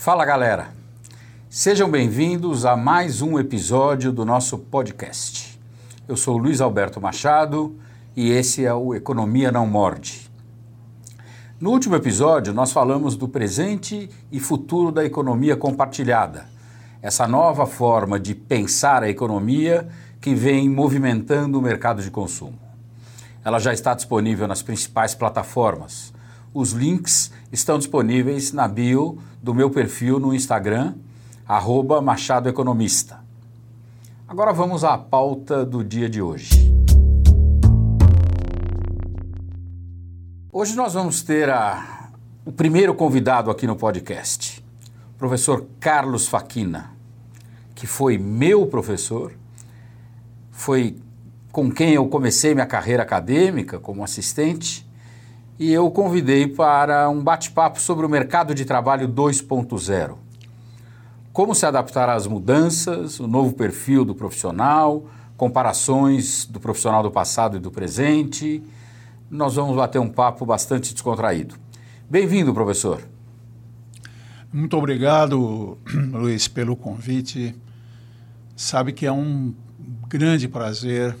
Fala 0.00 0.24
galera, 0.24 0.68
sejam 1.50 1.90
bem-vindos 1.90 2.64
a 2.64 2.76
mais 2.76 3.20
um 3.20 3.36
episódio 3.36 4.12
do 4.12 4.24
nosso 4.24 4.56
podcast. 4.56 5.58
Eu 6.06 6.16
sou 6.16 6.38
Luiz 6.38 6.60
Alberto 6.60 7.00
Machado 7.00 7.74
e 8.14 8.30
esse 8.30 8.64
é 8.64 8.72
o 8.72 8.94
Economia 8.94 9.50
Não 9.50 9.66
Morde. 9.66 10.30
No 11.60 11.70
último 11.70 11.96
episódio, 11.96 12.54
nós 12.54 12.70
falamos 12.70 13.16
do 13.16 13.26
presente 13.26 14.08
e 14.30 14.38
futuro 14.38 14.92
da 14.92 15.04
economia 15.04 15.56
compartilhada, 15.56 16.46
essa 17.02 17.26
nova 17.26 17.66
forma 17.66 18.20
de 18.20 18.36
pensar 18.36 19.02
a 19.02 19.10
economia 19.10 19.88
que 20.20 20.32
vem 20.32 20.70
movimentando 20.70 21.58
o 21.58 21.62
mercado 21.62 22.02
de 22.02 22.10
consumo. 22.10 22.58
Ela 23.44 23.58
já 23.58 23.72
está 23.72 23.94
disponível 23.94 24.46
nas 24.46 24.62
principais 24.62 25.12
plataformas. 25.12 26.16
Os 26.54 26.72
links 26.72 27.30
estão 27.52 27.78
disponíveis 27.78 28.52
na 28.52 28.66
bio 28.66 29.18
do 29.42 29.54
meu 29.54 29.68
perfil 29.68 30.18
no 30.18 30.34
Instagram, 30.34 30.94
arroba 31.46 32.00
Machado 32.00 32.48
Economista. 32.48 33.20
Agora 34.26 34.52
vamos 34.52 34.82
à 34.82 34.96
pauta 34.96 35.64
do 35.64 35.84
dia 35.84 36.08
de 36.08 36.22
hoje. 36.22 36.74
Hoje 40.50 40.74
nós 40.74 40.94
vamos 40.94 41.22
ter 41.22 41.50
a, 41.50 42.10
o 42.46 42.50
primeiro 42.50 42.94
convidado 42.94 43.50
aqui 43.50 43.66
no 43.66 43.76
podcast, 43.76 44.64
o 45.14 45.18
professor 45.18 45.66
Carlos 45.78 46.26
Faquina, 46.26 46.92
que 47.74 47.86
foi 47.86 48.16
meu 48.16 48.66
professor, 48.66 49.32
foi 50.50 50.96
com 51.52 51.70
quem 51.70 51.92
eu 51.92 52.08
comecei 52.08 52.54
minha 52.54 52.66
carreira 52.66 53.02
acadêmica 53.02 53.78
como 53.78 54.02
assistente 54.02 54.87
e 55.58 55.72
eu 55.72 55.90
convidei 55.90 56.46
para 56.46 57.10
um 57.10 57.20
bate-papo 57.20 57.80
sobre 57.80 58.06
o 58.06 58.08
mercado 58.08 58.54
de 58.54 58.64
trabalho 58.64 59.08
2.0. 59.08 60.16
Como 61.32 61.54
se 61.54 61.66
adaptar 61.66 62.08
às 62.08 62.26
mudanças, 62.28 63.18
o 63.18 63.26
novo 63.26 63.54
perfil 63.54 64.04
do 64.04 64.14
profissional, 64.14 65.06
comparações 65.36 66.46
do 66.46 66.60
profissional 66.60 67.02
do 67.02 67.10
passado 67.10 67.56
e 67.56 67.60
do 67.60 67.72
presente. 67.72 68.62
Nós 69.28 69.56
vamos 69.56 69.76
bater 69.76 69.98
um 69.98 70.08
papo 70.08 70.46
bastante 70.46 70.92
descontraído. 70.92 71.56
Bem-vindo, 72.08 72.54
professor. 72.54 73.02
Muito 74.52 74.76
obrigado, 74.76 75.76
Luiz, 76.12 76.46
pelo 76.46 76.76
convite. 76.76 77.54
Sabe 78.56 78.92
que 78.92 79.06
é 79.06 79.12
um 79.12 79.52
grande 80.08 80.46
prazer 80.48 81.16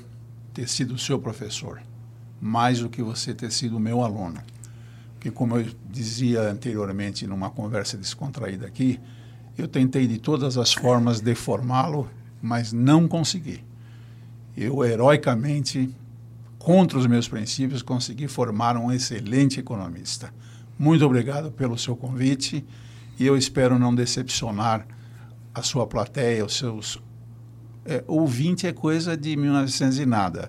ter 0.54 0.68
sido 0.68 0.96
seu 0.96 1.18
professor 1.18 1.87
mais 2.40 2.80
do 2.80 2.88
que 2.88 3.02
você 3.02 3.34
ter 3.34 3.50
sido 3.50 3.80
meu 3.80 4.02
aluno. 4.02 4.38
Porque, 5.14 5.30
como 5.30 5.58
eu 5.58 5.66
dizia 5.90 6.42
anteriormente 6.42 7.26
numa 7.26 7.50
conversa 7.50 7.96
descontraída 7.96 8.66
aqui, 8.66 9.00
eu 9.56 9.66
tentei 9.66 10.06
de 10.06 10.18
todas 10.18 10.56
as 10.56 10.72
formas 10.72 11.20
deformá-lo, 11.20 12.08
mas 12.40 12.72
não 12.72 13.08
consegui. 13.08 13.64
Eu, 14.56 14.84
heroicamente, 14.84 15.90
contra 16.58 16.96
os 16.96 17.06
meus 17.06 17.26
princípios, 17.26 17.82
consegui 17.82 18.28
formar 18.28 18.76
um 18.76 18.92
excelente 18.92 19.58
economista. 19.58 20.32
Muito 20.78 21.04
obrigado 21.04 21.50
pelo 21.50 21.76
seu 21.76 21.96
convite 21.96 22.64
e 23.18 23.26
eu 23.26 23.36
espero 23.36 23.78
não 23.78 23.92
decepcionar 23.92 24.86
a 25.52 25.62
sua 25.62 25.86
plateia, 25.86 26.44
os 26.44 26.56
seus. 26.56 27.02
É, 27.84 28.04
ouvinte 28.06 28.66
é 28.66 28.72
coisa 28.72 29.16
de 29.16 29.34
1900 29.34 29.98
e 29.98 30.06
nada 30.06 30.48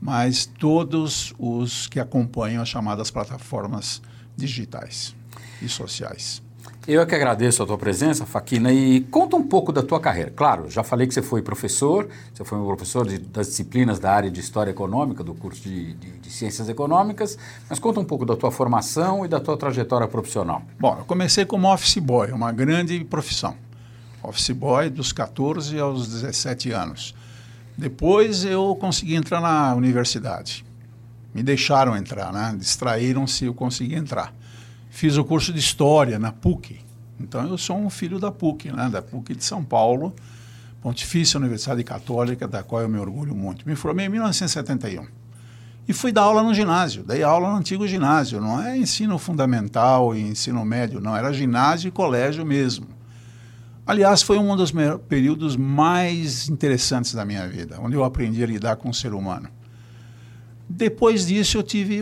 mas 0.00 0.46
todos 0.46 1.34
os 1.38 1.86
que 1.86 2.00
acompanham 2.00 2.62
as 2.62 2.68
chamadas 2.68 3.10
plataformas 3.10 4.00
digitais 4.36 5.14
e 5.60 5.68
sociais. 5.68 6.42
Eu 6.88 7.02
é 7.02 7.06
que 7.06 7.14
agradeço 7.14 7.62
a 7.62 7.66
tua 7.66 7.76
presença, 7.76 8.24
Faquina, 8.24 8.72
e 8.72 9.02
conta 9.02 9.36
um 9.36 9.42
pouco 9.42 9.70
da 9.70 9.82
tua 9.82 10.00
carreira. 10.00 10.32
Claro, 10.34 10.70
já 10.70 10.82
falei 10.82 11.06
que 11.06 11.12
você 11.12 11.20
foi 11.20 11.42
professor, 11.42 12.08
você 12.32 12.42
foi 12.42 12.58
um 12.58 12.66
professor 12.66 13.06
de, 13.06 13.18
das 13.18 13.48
disciplinas 13.48 13.98
da 13.98 14.10
área 14.10 14.30
de 14.30 14.40
História 14.40 14.70
Econômica, 14.70 15.22
do 15.22 15.34
curso 15.34 15.62
de, 15.62 15.92
de, 15.94 16.10
de, 16.12 16.30
Ciências 16.30 16.68
Econômicas, 16.68 17.36
mas 17.68 17.78
conta 17.78 18.00
um 18.00 18.04
pouco 18.04 18.24
da 18.24 18.34
tua 18.34 18.50
formação 18.50 19.24
e 19.24 19.28
da 19.28 19.38
tua 19.38 19.56
trajetória 19.58 20.08
profissional. 20.08 20.62
Bom, 20.78 20.96
eu 20.98 21.04
comecei 21.04 21.44
como 21.44 21.70
office 21.72 21.98
boy, 21.98 22.32
uma 22.32 22.50
grande 22.50 23.04
profissão. 23.04 23.54
Office 24.22 24.50
boy 24.50 24.88
dos 24.88 25.12
14 25.12 25.78
aos 25.78 26.08
17 26.08 26.72
anos. 26.72 27.14
Depois 27.80 28.44
eu 28.44 28.76
consegui 28.76 29.14
entrar 29.14 29.40
na 29.40 29.74
universidade. 29.74 30.66
Me 31.34 31.42
deixaram 31.42 31.96
entrar, 31.96 32.30
né? 32.30 32.54
Distraíram-se, 32.58 33.46
eu 33.46 33.54
consegui 33.54 33.94
entrar. 33.94 34.34
Fiz 34.90 35.16
o 35.16 35.24
curso 35.24 35.50
de 35.50 35.60
História 35.60 36.18
na 36.18 36.30
PUC. 36.30 36.78
Então 37.18 37.48
eu 37.48 37.56
sou 37.56 37.78
um 37.78 37.88
filho 37.88 38.18
da 38.18 38.30
PUC, 38.30 38.70
né? 38.70 38.90
Da 38.90 39.00
PUC 39.00 39.34
de 39.34 39.42
São 39.42 39.64
Paulo, 39.64 40.14
Pontifícia 40.82 41.40
Universidade 41.40 41.82
Católica, 41.82 42.46
da 42.46 42.62
qual 42.62 42.82
eu 42.82 42.88
me 42.90 42.98
orgulho 42.98 43.34
muito. 43.34 43.66
Me 43.66 43.74
formei 43.74 44.04
em 44.04 44.10
1971. 44.10 45.06
E 45.88 45.94
fui 45.94 46.12
dar 46.12 46.24
aula 46.24 46.42
no 46.42 46.52
ginásio. 46.52 47.02
Dei 47.02 47.22
aula 47.22 47.48
no 47.48 47.56
antigo 47.56 47.88
ginásio. 47.88 48.42
Não 48.42 48.62
é 48.62 48.76
ensino 48.76 49.16
fundamental 49.16 50.14
e 50.14 50.20
ensino 50.20 50.62
médio, 50.66 51.00
não. 51.00 51.16
Era 51.16 51.32
ginásio 51.32 51.88
e 51.88 51.90
colégio 51.90 52.44
mesmo. 52.44 52.99
Aliás, 53.90 54.22
foi 54.22 54.38
um 54.38 54.54
dos 54.54 54.72
períodos 55.08 55.56
mais 55.56 56.48
interessantes 56.48 57.12
da 57.12 57.24
minha 57.24 57.48
vida, 57.48 57.76
onde 57.80 57.96
eu 57.96 58.04
aprendi 58.04 58.40
a 58.40 58.46
lidar 58.46 58.76
com 58.76 58.88
o 58.88 58.94
ser 58.94 59.12
humano. 59.12 59.48
Depois 60.68 61.26
disso, 61.26 61.58
eu 61.58 61.62
tive 61.64 62.00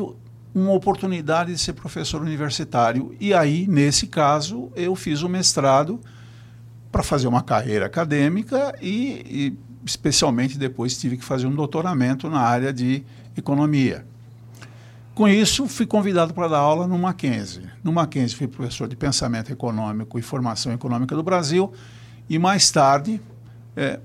uma 0.55 0.73
oportunidade 0.73 1.51
de 1.51 1.59
ser 1.59 1.73
professor 1.73 2.21
universitário 2.21 3.17
e 3.19 3.33
aí, 3.33 3.67
nesse 3.67 4.07
caso, 4.07 4.71
eu 4.77 4.95
fiz 4.95 5.23
o 5.23 5.31
mestrado 5.31 5.99
para 6.93 7.03
fazer 7.03 7.27
uma 7.27 7.41
carreira 7.41 7.87
acadêmica 7.87 8.75
e, 8.83 9.25
e, 9.25 9.59
especialmente 9.83 10.59
depois 10.59 10.95
tive 10.99 11.17
que 11.17 11.25
fazer 11.25 11.47
um 11.47 11.55
doutoramento 11.55 12.29
na 12.29 12.41
área 12.41 12.71
de 12.71 13.03
economia. 13.35 14.05
Com 15.19 15.27
isso, 15.27 15.67
fui 15.67 15.85
convidado 15.85 16.33
para 16.33 16.47
dar 16.47 16.59
aula 16.59 16.87
no 16.87 16.97
Mackenzie. 16.97 17.65
No 17.83 17.93
Mackenzie, 17.93 18.37
fui 18.37 18.47
professor 18.47 18.87
de 18.87 18.95
pensamento 18.95 19.51
econômico 19.51 20.17
e 20.17 20.23
formação 20.23 20.73
econômica 20.73 21.17
do 21.17 21.25
Brasil. 21.25 21.73
E 22.31 22.39
mais 22.39 22.71
tarde, 22.71 23.21
é, 23.77 23.99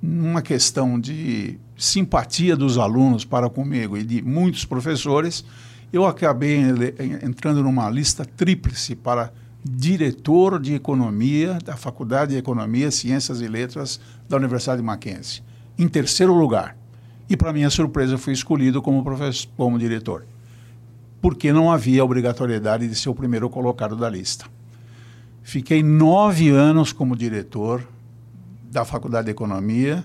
numa 0.00 0.40
questão 0.40 1.00
de 1.00 1.58
simpatia 1.76 2.56
dos 2.56 2.78
alunos 2.78 3.24
para 3.24 3.50
comigo 3.50 3.98
e 3.98 4.04
de 4.04 4.22
muitos 4.22 4.64
professores, 4.64 5.44
eu 5.92 6.06
acabei 6.06 6.60
entrando 7.24 7.60
numa 7.60 7.90
lista 7.90 8.24
tríplice 8.24 8.94
para 8.94 9.32
diretor 9.64 10.60
de 10.60 10.74
economia 10.74 11.58
da 11.64 11.74
Faculdade 11.74 12.34
de 12.34 12.38
Economia, 12.38 12.92
Ciências 12.92 13.40
e 13.40 13.48
Letras 13.48 13.98
da 14.28 14.36
Universidade 14.36 14.80
de 14.80 14.86
Mackenzie, 14.86 15.42
em 15.76 15.88
terceiro 15.88 16.32
lugar. 16.32 16.76
E, 17.28 17.36
para 17.36 17.52
minha 17.52 17.68
surpresa, 17.68 18.16
fui 18.16 18.32
escolhido 18.32 18.80
como, 18.80 19.02
professor, 19.02 19.48
como 19.56 19.76
diretor 19.76 20.24
porque 21.22 21.52
não 21.52 21.70
havia 21.70 22.04
obrigatoriedade 22.04 22.88
de 22.88 22.96
ser 22.96 23.08
o 23.08 23.14
primeiro 23.14 23.48
colocado 23.48 23.94
da 23.94 24.10
lista. 24.10 24.44
Fiquei 25.40 25.80
nove 25.80 26.50
anos 26.50 26.92
como 26.92 27.16
diretor 27.16 27.86
da 28.68 28.84
Faculdade 28.84 29.26
de 29.26 29.30
Economia, 29.30 30.04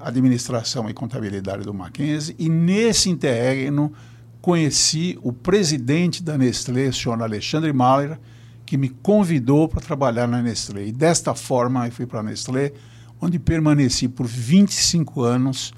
Administração 0.00 0.88
e 0.88 0.94
Contabilidade 0.94 1.64
do 1.64 1.74
Mackenzie, 1.74 2.34
e 2.38 2.48
nesse 2.48 3.10
interregno 3.10 3.92
conheci 4.40 5.18
o 5.22 5.32
presidente 5.34 6.22
da 6.22 6.38
Nestlé, 6.38 6.88
o 6.88 6.92
senhor 6.92 7.22
Alexandre 7.22 7.70
Mahler, 7.70 8.18
que 8.64 8.78
me 8.78 8.88
convidou 8.88 9.68
para 9.68 9.82
trabalhar 9.82 10.26
na 10.26 10.40
Nestlé. 10.40 10.86
E 10.86 10.92
desta 10.92 11.34
forma 11.34 11.86
eu 11.86 11.92
fui 11.92 12.06
para 12.06 12.20
a 12.20 12.22
Nestlé, 12.22 12.72
onde 13.20 13.38
permaneci 13.38 14.08
por 14.08 14.26
25 14.26 15.22
anos 15.22 15.74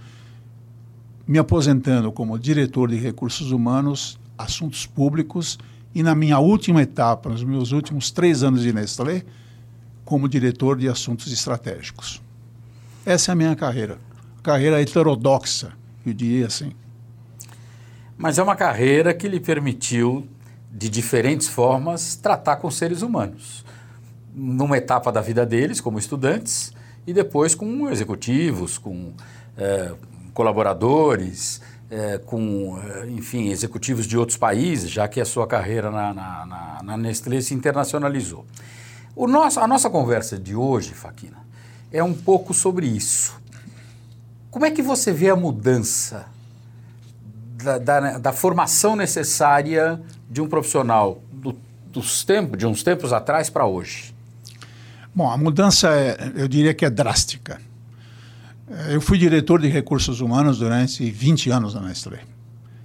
me 1.26 1.38
aposentando 1.38 2.10
como 2.10 2.38
diretor 2.38 2.90
de 2.90 2.96
recursos 2.96 3.52
humanos, 3.52 4.18
assuntos 4.36 4.86
públicos 4.86 5.58
e 5.94 6.02
na 6.02 6.14
minha 6.14 6.38
última 6.38 6.82
etapa, 6.82 7.30
nos 7.30 7.42
meus 7.42 7.72
últimos 7.72 8.10
três 8.10 8.42
anos 8.42 8.62
de 8.62 8.72
Nestlé, 8.72 9.24
como 10.04 10.28
diretor 10.28 10.76
de 10.76 10.88
assuntos 10.88 11.32
estratégicos. 11.32 12.20
Essa 13.04 13.30
é 13.30 13.32
a 13.32 13.36
minha 13.36 13.56
carreira. 13.56 13.98
Carreira 14.42 14.80
heterodoxa, 14.80 15.72
eu 16.04 16.12
diria 16.12 16.46
assim. 16.46 16.72
Mas 18.16 18.38
é 18.38 18.42
uma 18.42 18.56
carreira 18.56 19.14
que 19.14 19.28
lhe 19.28 19.40
permitiu, 19.40 20.26
de 20.70 20.88
diferentes 20.88 21.48
formas, 21.48 22.16
tratar 22.16 22.56
com 22.56 22.70
seres 22.70 23.02
humanos. 23.02 23.64
Numa 24.34 24.76
etapa 24.76 25.10
da 25.10 25.20
vida 25.20 25.44
deles, 25.44 25.80
como 25.80 25.98
estudantes, 25.98 26.72
e 27.06 27.12
depois 27.12 27.54
com 27.54 27.88
executivos, 27.88 28.78
com 28.78 29.12
é, 29.56 29.92
colaboradores, 30.32 31.60
é, 31.90 32.18
com, 32.18 32.78
é, 32.78 33.08
enfim, 33.10 33.48
executivos 33.48 34.06
de 34.06 34.16
outros 34.16 34.38
países, 34.38 34.90
já 34.90 35.08
que 35.08 35.20
a 35.20 35.24
sua 35.24 35.46
carreira 35.46 35.90
na, 35.90 36.14
na, 36.14 36.46
na, 36.46 36.82
na 36.82 36.96
Nestlé 36.96 37.40
se 37.40 37.52
internacionalizou. 37.52 38.46
O 39.16 39.26
nosso, 39.26 39.58
a 39.58 39.66
nossa 39.66 39.90
conversa 39.90 40.38
de 40.38 40.54
hoje, 40.54 40.94
Faquina, 40.94 41.38
é 41.92 42.02
um 42.02 42.14
pouco 42.14 42.54
sobre 42.54 42.86
isso. 42.86 43.40
Como 44.50 44.64
é 44.64 44.70
que 44.70 44.82
você 44.82 45.12
vê 45.12 45.30
a 45.30 45.36
mudança 45.36 46.26
da, 47.62 47.78
da, 47.78 48.18
da 48.18 48.32
formação 48.32 48.96
necessária 48.96 50.00
de 50.28 50.40
um 50.40 50.48
profissional 50.48 51.20
do, 51.32 51.56
dos 51.86 52.24
tempos, 52.24 52.58
de 52.58 52.66
uns 52.66 52.82
tempos 52.82 53.12
atrás 53.12 53.50
para 53.50 53.66
hoje? 53.66 54.14
Bom, 55.14 55.28
a 55.28 55.36
mudança, 55.36 55.88
é, 55.88 56.32
eu 56.36 56.46
diria 56.46 56.72
que 56.72 56.84
é 56.84 56.90
drástica. 56.90 57.60
É, 58.70 58.94
eu 58.94 59.00
fui 59.00 59.18
diretor 59.18 59.60
de 59.60 59.66
recursos 59.66 60.20
humanos 60.20 60.58
durante 60.58 61.10
20 61.10 61.50
anos 61.50 61.74
na 61.74 61.80
Nestlé. 61.80 62.20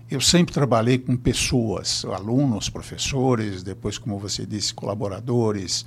Eu 0.09 0.19
sempre 0.19 0.53
trabalhei 0.53 0.97
com 0.97 1.15
pessoas, 1.15 2.03
alunos, 2.05 2.69
professores, 2.69 3.61
depois, 3.61 3.99
como 3.99 4.17
você 4.17 4.45
disse, 4.45 4.73
colaboradores 4.73 5.85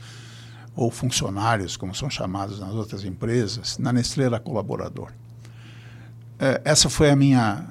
ou 0.76 0.88
funcionários, 0.90 1.76
como 1.76 1.94
são 1.94 2.08
chamados 2.08 2.60
nas 2.60 2.72
outras 2.74 3.04
empresas. 3.04 3.76
Na 3.78 3.92
Nestlé 3.92 4.26
era 4.26 4.38
colaborador. 4.38 5.10
É, 6.38 6.60
essa 6.64 6.88
foi 6.88 7.10
a 7.10 7.16
minha, 7.16 7.66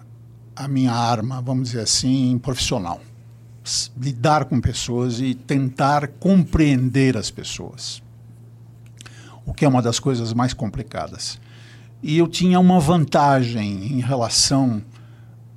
a 0.54 0.68
minha 0.68 0.92
arma, 0.92 1.42
vamos 1.42 1.70
dizer 1.70 1.82
assim, 1.82 2.38
profissional. 2.40 3.02
Lidar 3.98 4.46
com 4.46 4.60
pessoas 4.60 5.22
e 5.22 5.34
tentar 5.34 6.08
compreender 6.08 7.16
as 7.16 7.32
pessoas 7.32 8.02
o 9.48 9.54
que 9.54 9.64
é 9.64 9.68
uma 9.68 9.82
das 9.82 9.98
coisas 9.98 10.34
mais 10.34 10.54
complicadas. 10.54 11.40
E 12.02 12.18
eu 12.18 12.28
tinha 12.28 12.60
uma 12.60 12.80
vantagem 12.80 13.94
em 13.94 14.00
relação 14.00 14.82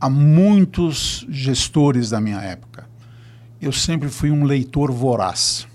a 0.00 0.08
muitos 0.08 1.26
gestores 1.28 2.10
da 2.10 2.20
minha 2.20 2.40
época. 2.40 2.88
Eu 3.60 3.72
sempre 3.72 4.08
fui 4.08 4.30
um 4.30 4.44
leitor 4.44 4.90
voraz. 4.90 5.66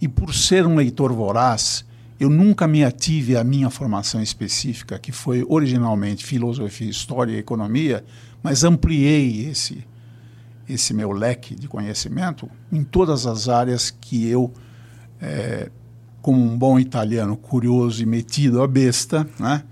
E 0.00 0.06
por 0.06 0.34
ser 0.34 0.66
um 0.66 0.74
leitor 0.74 1.12
voraz, 1.12 1.84
eu 2.20 2.28
nunca 2.28 2.68
me 2.68 2.84
ative 2.84 3.36
à 3.36 3.42
minha 3.42 3.70
formação 3.70 4.22
específica, 4.22 4.98
que 4.98 5.10
foi 5.10 5.44
originalmente 5.48 6.24
filosofia, 6.24 6.90
história 6.90 7.32
e 7.32 7.38
economia, 7.38 8.04
mas 8.42 8.64
ampliei 8.64 9.48
esse 9.48 9.86
esse 10.66 10.94
meu 10.94 11.12
leque 11.12 11.54
de 11.54 11.68
conhecimento 11.68 12.48
em 12.72 12.82
todas 12.82 13.26
as 13.26 13.50
áreas 13.50 13.90
que 13.90 14.26
eu 14.26 14.50
é, 15.20 15.70
como 16.22 16.42
um 16.42 16.56
bom 16.56 16.78
italiano 16.78 17.36
curioso 17.36 18.02
e 18.02 18.06
metido 18.06 18.62
a 18.62 18.66
besta, 18.66 19.28
né, 19.38 19.62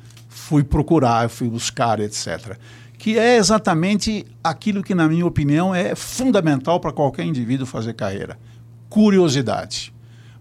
fui 0.52 0.62
procurar, 0.62 1.30
fui 1.30 1.48
buscar, 1.48 1.98
etc. 1.98 2.58
Que 2.98 3.18
é 3.18 3.38
exatamente 3.38 4.26
aquilo 4.44 4.82
que, 4.82 4.94
na 4.94 5.08
minha 5.08 5.24
opinião, 5.24 5.74
é 5.74 5.94
fundamental 5.94 6.78
para 6.78 6.92
qualquer 6.92 7.24
indivíduo 7.24 7.64
fazer 7.66 7.94
carreira: 7.94 8.38
curiosidade, 8.90 9.94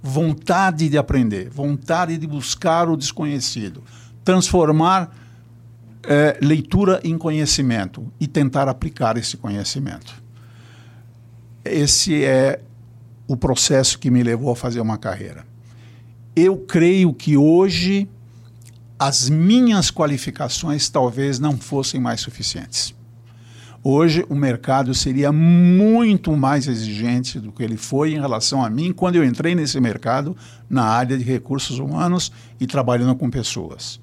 vontade 0.03 0.89
de 0.89 0.97
aprender, 0.97 1.49
vontade 1.49 2.17
de 2.17 2.27
buscar 2.27 2.89
o 2.89 2.97
desconhecido, 2.97 3.81
transformar 4.21 5.15
é, 6.03 6.37
leitura 6.41 6.99
em 7.05 7.17
conhecimento 7.17 8.05
e 8.19 8.27
tentar 8.27 8.67
aplicar 8.67 9.15
esse 9.15 9.37
conhecimento. 9.37 10.21
Esse 11.63 12.25
é 12.25 12.59
o 13.25 13.37
processo 13.37 13.97
que 13.97 14.11
me 14.11 14.21
levou 14.21 14.51
a 14.51 14.57
fazer 14.57 14.81
uma 14.81 14.97
carreira. 14.97 15.45
Eu 16.35 16.57
creio 16.57 17.13
que 17.13 17.37
hoje 17.37 18.09
as 19.01 19.27
minhas 19.31 19.89
qualificações 19.89 20.87
talvez 20.87 21.39
não 21.39 21.57
fossem 21.57 21.99
mais 21.99 22.21
suficientes. 22.21 22.93
Hoje 23.83 24.23
o 24.29 24.35
mercado 24.35 24.93
seria 24.93 25.31
muito 25.31 26.37
mais 26.37 26.67
exigente 26.67 27.39
do 27.39 27.51
que 27.51 27.63
ele 27.63 27.77
foi 27.77 28.13
em 28.13 28.19
relação 28.19 28.63
a 28.63 28.69
mim 28.69 28.93
quando 28.93 29.15
eu 29.15 29.25
entrei 29.25 29.55
nesse 29.55 29.79
mercado 29.79 30.37
na 30.69 30.83
área 30.83 31.17
de 31.17 31.23
recursos 31.23 31.79
humanos 31.79 32.31
e 32.59 32.67
trabalhando 32.67 33.15
com 33.15 33.27
pessoas. 33.27 33.99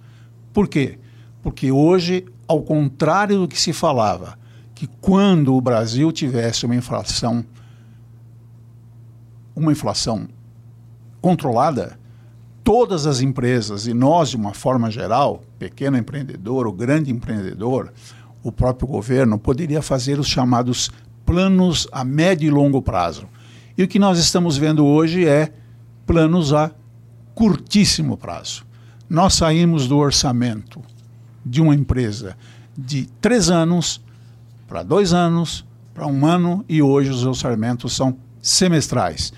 Por 0.53 0.67
quê? 0.67 0.99
Porque 1.45 1.71
hoje, 1.71 2.27
ao 2.49 2.61
contrário 2.61 3.39
do 3.39 3.47
que 3.47 3.61
se 3.61 3.73
falava, 3.73 4.37
que 4.75 4.89
quando 5.01 5.55
o 5.55 5.61
Brasil 5.61 6.11
tivesse 6.11 6.67
uma 6.67 6.75
inflação 6.75 7.45
uma 9.55 9.71
inflação 9.71 10.29
controlada, 11.21 11.97
todas 12.69 13.07
as 13.07 13.23
empresas, 13.23 13.87
e 13.87 13.95
nós 13.95 14.29
de 14.29 14.37
uma 14.37 14.53
forma 14.53 14.91
geral, 14.91 15.43
pequeno 15.59 15.97
empreendedor, 15.97 16.67
o 16.67 16.73
grande 16.73 17.11
empreendedor, 17.11 17.91
o 18.43 18.53
próprio 18.53 18.87
governo, 18.87 19.39
poderia 19.39 19.81
fazer 19.81 20.19
os 20.19 20.29
chamados 20.29 20.91
planos 21.25 21.89
a 21.91 22.05
médio 22.05 22.47
e 22.47 22.51
longo 22.51 22.83
prazo. 22.83 23.27
E 23.75 23.83
o 23.83 23.89
que 23.89 23.99
nós 23.99 24.19
estamos 24.19 24.59
vendo 24.59 24.85
hoje 24.85 25.27
é 25.27 25.51
planos 26.05 26.53
a 26.53 26.71
curtíssimo 27.35 28.19
prazo. 28.19 28.67
Nós 29.09 29.33
saímos 29.33 29.89
do 29.89 29.97
orçamento 29.97 30.83
de 31.43 31.63
uma 31.63 31.75
empresa 31.75 32.37
de 32.77 33.09
três 33.19 33.49
anos 33.49 33.99
para 34.67 34.83
dois 34.83 35.15
anos, 35.15 35.65
para 35.95 36.07
um 36.07 36.27
ano, 36.27 36.63
e 36.69 36.83
hoje 36.83 37.09
os 37.09 37.25
orçamentos 37.25 37.97
são 37.97 38.19
semestrais. 38.43 39.33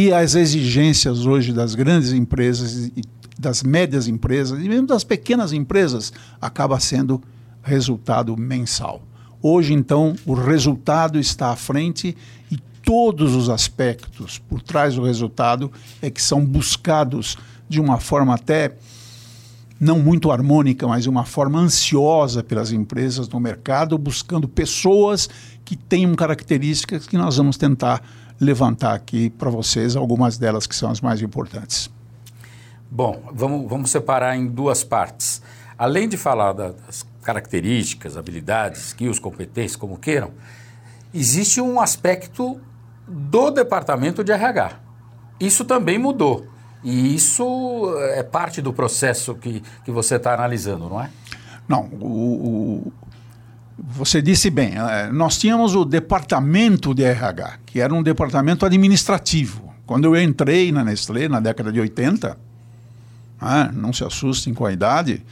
E 0.00 0.14
as 0.14 0.34
exigências 0.34 1.26
hoje 1.26 1.52
das 1.52 1.74
grandes 1.74 2.14
empresas, 2.14 2.90
das 3.38 3.62
médias 3.62 4.08
empresas 4.08 4.58
e 4.58 4.66
mesmo 4.66 4.86
das 4.86 5.04
pequenas 5.04 5.52
empresas 5.52 6.10
acaba 6.40 6.80
sendo 6.80 7.22
resultado 7.62 8.34
mensal. 8.34 9.02
Hoje, 9.42 9.74
então, 9.74 10.16
o 10.24 10.32
resultado 10.32 11.18
está 11.18 11.50
à 11.50 11.56
frente 11.56 12.16
e 12.50 12.56
todos 12.82 13.34
os 13.36 13.50
aspectos 13.50 14.38
por 14.38 14.62
trás 14.62 14.94
do 14.94 15.04
resultado 15.04 15.70
é 16.00 16.08
que 16.08 16.22
são 16.22 16.46
buscados 16.46 17.36
de 17.68 17.78
uma 17.78 18.00
forma 18.00 18.32
até 18.32 18.78
não 19.78 19.98
muito 19.98 20.32
harmônica, 20.32 20.88
mas 20.88 21.06
uma 21.06 21.26
forma 21.26 21.58
ansiosa 21.58 22.42
pelas 22.42 22.72
empresas 22.72 23.28
no 23.28 23.38
mercado, 23.38 23.98
buscando 23.98 24.48
pessoas 24.48 25.28
que 25.62 25.76
tenham 25.76 26.14
características 26.14 27.06
que 27.06 27.18
nós 27.18 27.36
vamos 27.36 27.58
tentar 27.58 28.02
levantar 28.40 28.94
aqui 28.94 29.30
para 29.30 29.50
vocês 29.50 29.94
algumas 29.94 30.38
delas 30.38 30.66
que 30.66 30.74
são 30.74 30.90
as 30.90 31.00
mais 31.00 31.20
importantes. 31.20 31.90
Bom, 32.90 33.22
vamos, 33.32 33.68
vamos 33.68 33.90
separar 33.90 34.36
em 34.36 34.46
duas 34.46 34.82
partes. 34.82 35.42
Além 35.78 36.08
de 36.08 36.16
falar 36.16 36.52
das 36.52 37.06
características, 37.22 38.16
habilidades, 38.16 38.88
skills, 38.88 39.18
competências, 39.18 39.76
como 39.76 39.96
queiram, 39.96 40.32
existe 41.12 41.60
um 41.60 41.80
aspecto 41.80 42.60
do 43.06 43.50
departamento 43.50 44.24
de 44.24 44.32
RH. 44.32 44.72
Isso 45.38 45.64
também 45.64 45.98
mudou. 45.98 46.46
E 46.82 47.14
isso 47.14 47.94
é 48.14 48.22
parte 48.22 48.62
do 48.62 48.72
processo 48.72 49.34
que, 49.34 49.62
que 49.84 49.90
você 49.90 50.16
está 50.16 50.34
analisando, 50.34 50.88
não 50.88 51.00
é? 51.00 51.10
Não, 51.68 51.84
o, 52.00 52.86
o, 52.86 52.92
você 53.82 54.20
disse 54.20 54.50
bem, 54.50 54.74
eh, 54.76 55.10
nós 55.12 55.38
tínhamos 55.38 55.74
o 55.74 55.84
departamento 55.84 56.94
de 56.94 57.02
RH, 57.02 57.58
que 57.64 57.80
era 57.80 57.94
um 57.94 58.02
departamento 58.02 58.66
administrativo. 58.66 59.72
Quando 59.86 60.04
eu 60.04 60.22
entrei 60.22 60.70
na 60.70 60.84
Nestlé, 60.84 61.28
na 61.28 61.40
década 61.40 61.72
de 61.72 61.80
80, 61.80 62.36
ah, 63.40 63.70
não 63.72 63.92
se 63.92 64.04
assustem 64.04 64.52
com 64.52 64.66
a 64.66 64.72
idade, 64.72 65.24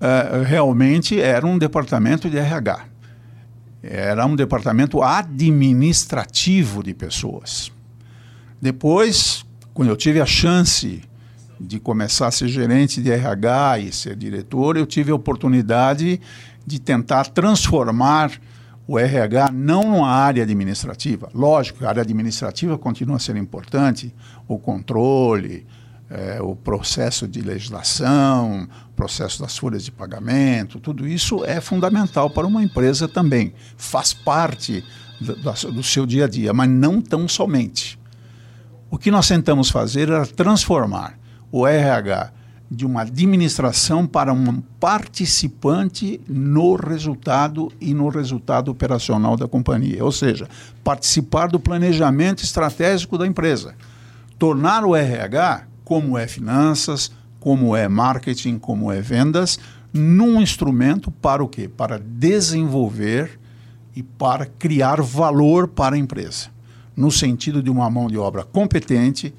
uh, 0.00 0.42
realmente 0.42 1.20
era 1.20 1.46
um 1.46 1.56
departamento 1.56 2.28
de 2.28 2.36
RH. 2.36 2.84
Era 3.82 4.26
um 4.26 4.34
departamento 4.34 5.02
administrativo 5.02 6.82
de 6.82 6.92
pessoas. 6.92 7.70
Depois, 8.60 9.46
quando 9.72 9.88
eu 9.88 9.96
tive 9.96 10.20
a 10.20 10.26
chance 10.26 11.00
de 11.60 11.78
começar 11.78 12.26
a 12.26 12.30
ser 12.30 12.48
gerente 12.48 13.00
de 13.00 13.10
RH 13.10 13.78
e 13.78 13.92
ser 13.92 14.16
diretor, 14.16 14.76
eu 14.76 14.84
tive 14.86 15.12
a 15.12 15.14
oportunidade 15.14 16.16
de 16.16 16.20
tentar 16.76 17.26
transformar 17.26 18.32
o 18.88 18.98
RH 18.98 19.50
não 19.52 19.82
numa 19.82 20.10
área 20.10 20.42
administrativa. 20.42 21.28
Lógico, 21.32 21.84
a 21.84 21.88
área 21.90 22.02
administrativa 22.02 22.76
continua 22.76 23.20
ser 23.20 23.36
importante, 23.36 24.12
o 24.48 24.58
controle, 24.58 25.64
é, 26.10 26.40
o 26.40 26.56
processo 26.56 27.28
de 27.28 27.42
legislação, 27.42 28.66
processo 28.96 29.40
das 29.42 29.56
folhas 29.56 29.84
de 29.84 29.92
pagamento, 29.92 30.80
tudo 30.80 31.06
isso 31.06 31.44
é 31.44 31.60
fundamental 31.60 32.30
para 32.30 32.46
uma 32.46 32.62
empresa 32.62 33.06
também. 33.06 33.52
Faz 33.76 34.12
parte 34.14 34.82
do, 35.20 35.36
do 35.72 35.82
seu 35.82 36.06
dia 36.06 36.24
a 36.24 36.28
dia, 36.28 36.52
mas 36.54 36.68
não 36.68 37.00
tão 37.00 37.28
somente. 37.28 37.98
O 38.90 38.96
que 38.96 39.10
nós 39.10 39.28
tentamos 39.28 39.68
fazer 39.68 40.08
era 40.08 40.26
transformar 40.26 41.18
o 41.52 41.66
RH 41.66 42.32
de 42.70 42.84
uma 42.84 43.02
administração 43.02 44.06
para 44.06 44.32
um 44.32 44.60
participante 44.78 46.20
no 46.28 46.74
resultado 46.74 47.72
e 47.80 47.94
no 47.94 48.08
resultado 48.08 48.70
operacional 48.70 49.36
da 49.36 49.48
companhia, 49.48 50.04
ou 50.04 50.12
seja, 50.12 50.48
participar 50.84 51.48
do 51.48 51.58
planejamento 51.58 52.44
estratégico 52.44 53.16
da 53.16 53.26
empresa. 53.26 53.74
Tornar 54.38 54.84
o 54.84 54.94
RH, 54.94 55.66
como 55.82 56.18
é 56.18 56.26
finanças, 56.26 57.10
como 57.40 57.74
é 57.74 57.88
marketing, 57.88 58.58
como 58.58 58.92
é 58.92 59.00
vendas, 59.00 59.58
num 59.92 60.40
instrumento 60.40 61.10
para 61.10 61.42
o 61.42 61.48
quê? 61.48 61.68
Para 61.68 61.98
desenvolver 61.98 63.40
e 63.96 64.02
para 64.02 64.44
criar 64.44 65.00
valor 65.00 65.68
para 65.68 65.96
a 65.96 65.98
empresa, 65.98 66.48
no 66.94 67.10
sentido 67.10 67.62
de 67.62 67.70
uma 67.70 67.88
mão 67.88 68.08
de 68.08 68.18
obra 68.18 68.44
competente, 68.44 69.34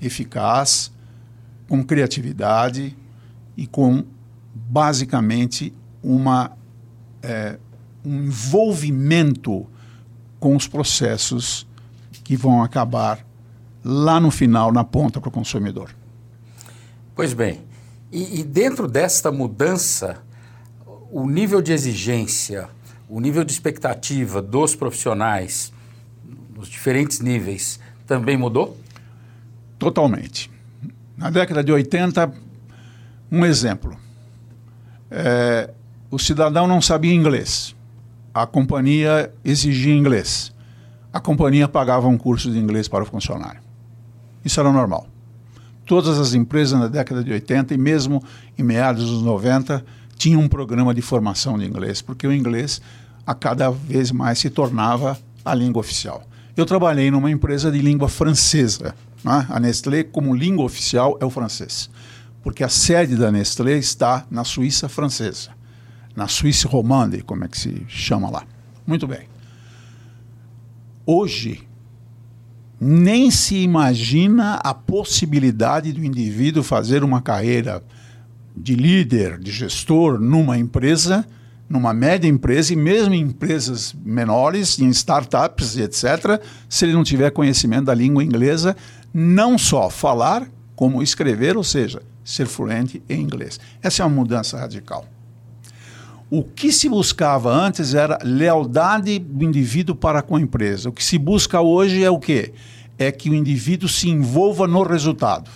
eficaz, 0.00 0.92
com 1.74 1.82
criatividade 1.82 2.96
e 3.56 3.66
com 3.66 4.04
basicamente 4.54 5.74
uma, 6.00 6.56
é, 7.20 7.58
um 8.04 8.24
envolvimento 8.24 9.66
com 10.38 10.54
os 10.54 10.68
processos 10.68 11.66
que 12.22 12.36
vão 12.36 12.62
acabar 12.62 13.26
lá 13.84 14.20
no 14.20 14.30
final, 14.30 14.72
na 14.72 14.84
ponta 14.84 15.20
para 15.20 15.28
o 15.28 15.32
consumidor. 15.32 15.90
Pois 17.12 17.32
bem, 17.32 17.60
e, 18.12 18.40
e 18.40 18.44
dentro 18.44 18.86
desta 18.86 19.32
mudança, 19.32 20.22
o 21.10 21.28
nível 21.28 21.60
de 21.60 21.72
exigência, 21.72 22.68
o 23.08 23.20
nível 23.20 23.42
de 23.42 23.52
expectativa 23.52 24.40
dos 24.40 24.76
profissionais, 24.76 25.72
nos 26.56 26.68
diferentes 26.68 27.18
níveis, 27.18 27.80
também 28.06 28.36
mudou? 28.36 28.78
Totalmente. 29.76 30.53
Na 31.16 31.30
década 31.30 31.62
de 31.62 31.72
80, 31.72 32.32
um 33.30 33.44
exemplo. 33.44 33.96
É, 35.10 35.70
o 36.10 36.18
cidadão 36.18 36.66
não 36.66 36.80
sabia 36.80 37.14
inglês. 37.14 37.74
A 38.32 38.46
companhia 38.46 39.32
exigia 39.44 39.94
inglês. 39.94 40.52
A 41.12 41.20
companhia 41.20 41.68
pagava 41.68 42.08
um 42.08 42.18
curso 42.18 42.50
de 42.50 42.58
inglês 42.58 42.88
para 42.88 43.04
o 43.04 43.06
funcionário. 43.06 43.60
Isso 44.44 44.58
era 44.58 44.72
normal. 44.72 45.06
Todas 45.86 46.18
as 46.18 46.34
empresas 46.34 46.78
na 46.78 46.88
década 46.88 47.22
de 47.22 47.30
80 47.30 47.74
e 47.74 47.78
mesmo 47.78 48.22
em 48.58 48.62
meados 48.62 49.08
dos 49.08 49.22
90 49.22 49.84
tinham 50.16 50.40
um 50.40 50.48
programa 50.48 50.94
de 50.94 51.02
formação 51.02 51.58
de 51.58 51.64
inglês, 51.64 52.00
porque 52.02 52.26
o 52.26 52.32
inglês 52.32 52.80
a 53.26 53.34
cada 53.34 53.70
vez 53.70 54.10
mais 54.10 54.38
se 54.38 54.50
tornava 54.50 55.18
a 55.44 55.54
língua 55.54 55.80
oficial. 55.80 56.26
Eu 56.56 56.64
trabalhei 56.64 57.10
numa 57.10 57.30
empresa 57.30 57.70
de 57.70 57.78
língua 57.78 58.08
francesa. 58.08 58.94
Né? 59.24 59.46
A 59.48 59.58
Nestlé, 59.58 60.04
como 60.04 60.34
língua 60.34 60.64
oficial, 60.64 61.18
é 61.20 61.24
o 61.24 61.30
francês. 61.30 61.90
Porque 62.42 62.62
a 62.62 62.68
sede 62.68 63.16
da 63.16 63.32
Nestlé 63.32 63.78
está 63.78 64.26
na 64.30 64.44
Suíça 64.44 64.88
francesa, 64.88 65.50
na 66.14 66.28
Suíça 66.28 66.68
romande, 66.68 67.22
como 67.22 67.44
é 67.44 67.48
que 67.48 67.58
se 67.58 67.84
chama 67.88 68.30
lá. 68.30 68.44
Muito 68.86 69.06
bem. 69.06 69.26
Hoje, 71.06 71.66
nem 72.80 73.30
se 73.30 73.56
imagina 73.56 74.54
a 74.56 74.74
possibilidade 74.74 75.92
do 75.92 76.04
indivíduo 76.04 76.62
fazer 76.62 77.02
uma 77.02 77.20
carreira 77.20 77.82
de 78.56 78.76
líder, 78.76 79.38
de 79.38 79.50
gestor 79.50 80.20
numa 80.20 80.56
empresa 80.56 81.26
numa 81.74 81.92
média 81.92 82.28
empresa 82.28 82.72
e 82.72 82.76
mesmo 82.76 83.12
em 83.12 83.20
empresas 83.20 83.94
menores, 84.04 84.78
em 84.78 84.88
startups 84.90 85.76
e 85.76 85.82
etc., 85.82 86.40
se 86.68 86.84
ele 86.84 86.92
não 86.92 87.02
tiver 87.02 87.32
conhecimento 87.32 87.86
da 87.86 87.94
língua 87.94 88.22
inglesa, 88.22 88.76
não 89.12 89.58
só 89.58 89.90
falar, 89.90 90.48
como 90.76 91.02
escrever, 91.02 91.56
ou 91.56 91.64
seja, 91.64 92.00
ser 92.24 92.46
fluente 92.46 93.02
em 93.08 93.20
inglês. 93.20 93.58
Essa 93.82 94.04
é 94.04 94.06
uma 94.06 94.14
mudança 94.14 94.56
radical. 94.56 95.04
O 96.30 96.44
que 96.44 96.70
se 96.70 96.88
buscava 96.88 97.52
antes 97.52 97.92
era 97.92 98.20
lealdade 98.22 99.18
do 99.18 99.44
indivíduo 99.44 99.96
para 99.96 100.22
com 100.22 100.36
a 100.36 100.40
empresa. 100.40 100.88
O 100.88 100.92
que 100.92 101.02
se 101.02 101.18
busca 101.18 101.60
hoje 101.60 102.04
é 102.04 102.10
o 102.10 102.20
quê? 102.20 102.54
É 102.96 103.10
que 103.10 103.28
o 103.28 103.34
indivíduo 103.34 103.88
se 103.88 104.08
envolva 104.08 104.68
no 104.68 104.84
resultado. 104.84 105.50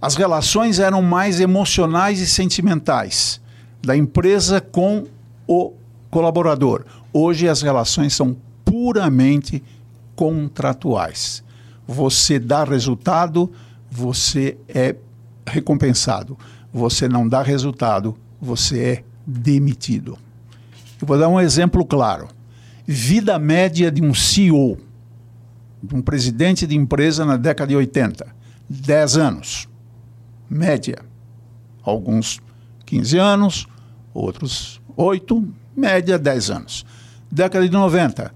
As 0.00 0.16
relações 0.16 0.78
eram 0.78 1.02
mais 1.02 1.40
emocionais 1.40 2.20
e 2.20 2.26
sentimentais 2.26 3.38
da 3.82 3.96
empresa 3.96 4.60
com 4.60 5.06
o 5.46 5.72
colaborador. 6.10 6.84
Hoje 7.12 7.48
as 7.48 7.62
relações 7.62 8.14
são 8.14 8.36
puramente 8.64 9.62
contratuais. 10.14 11.42
Você 11.86 12.38
dá 12.38 12.62
resultado, 12.64 13.50
você 13.90 14.56
é 14.68 14.94
recompensado. 15.46 16.38
Você 16.72 17.08
não 17.08 17.28
dá 17.28 17.42
resultado, 17.42 18.16
você 18.40 18.80
é 18.80 19.04
demitido. 19.26 20.16
Eu 21.00 21.06
vou 21.06 21.18
dar 21.18 21.28
um 21.28 21.40
exemplo 21.40 21.84
claro. 21.84 22.28
Vida 22.86 23.38
média 23.38 23.90
de 23.90 24.02
um 24.02 24.14
CEO, 24.14 24.78
de 25.82 25.94
um 25.94 26.02
presidente 26.02 26.66
de 26.66 26.76
empresa 26.76 27.24
na 27.24 27.36
década 27.36 27.68
de 27.68 27.76
80, 27.76 28.26
10 28.68 29.16
anos. 29.16 29.68
Média. 30.48 30.98
Alguns 31.82 32.40
15 32.90 33.18
anos, 33.18 33.68
outros 34.12 34.80
8, 34.96 35.48
média 35.76 36.18
10 36.18 36.50
anos. 36.50 36.84
Década 37.30 37.64
de 37.64 37.70
90, 37.70 38.34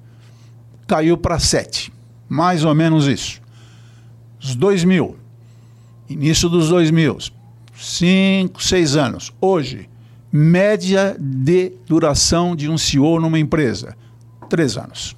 caiu 0.86 1.18
para 1.18 1.40
7, 1.40 1.92
mais 2.28 2.64
ou 2.64 2.72
menos 2.72 3.08
isso. 3.08 3.42
Os 4.40 4.54
2000, 4.54 5.16
início 6.08 6.48
dos 6.48 6.68
2000, 6.68 7.18
5, 7.76 8.62
6 8.62 8.96
anos. 8.96 9.32
Hoje, 9.40 9.90
média 10.30 11.16
de 11.18 11.72
duração 11.88 12.54
de 12.54 12.70
um 12.70 12.78
CEO 12.78 13.18
numa 13.18 13.40
empresa, 13.40 13.96
3 14.48 14.76
anos. 14.76 15.16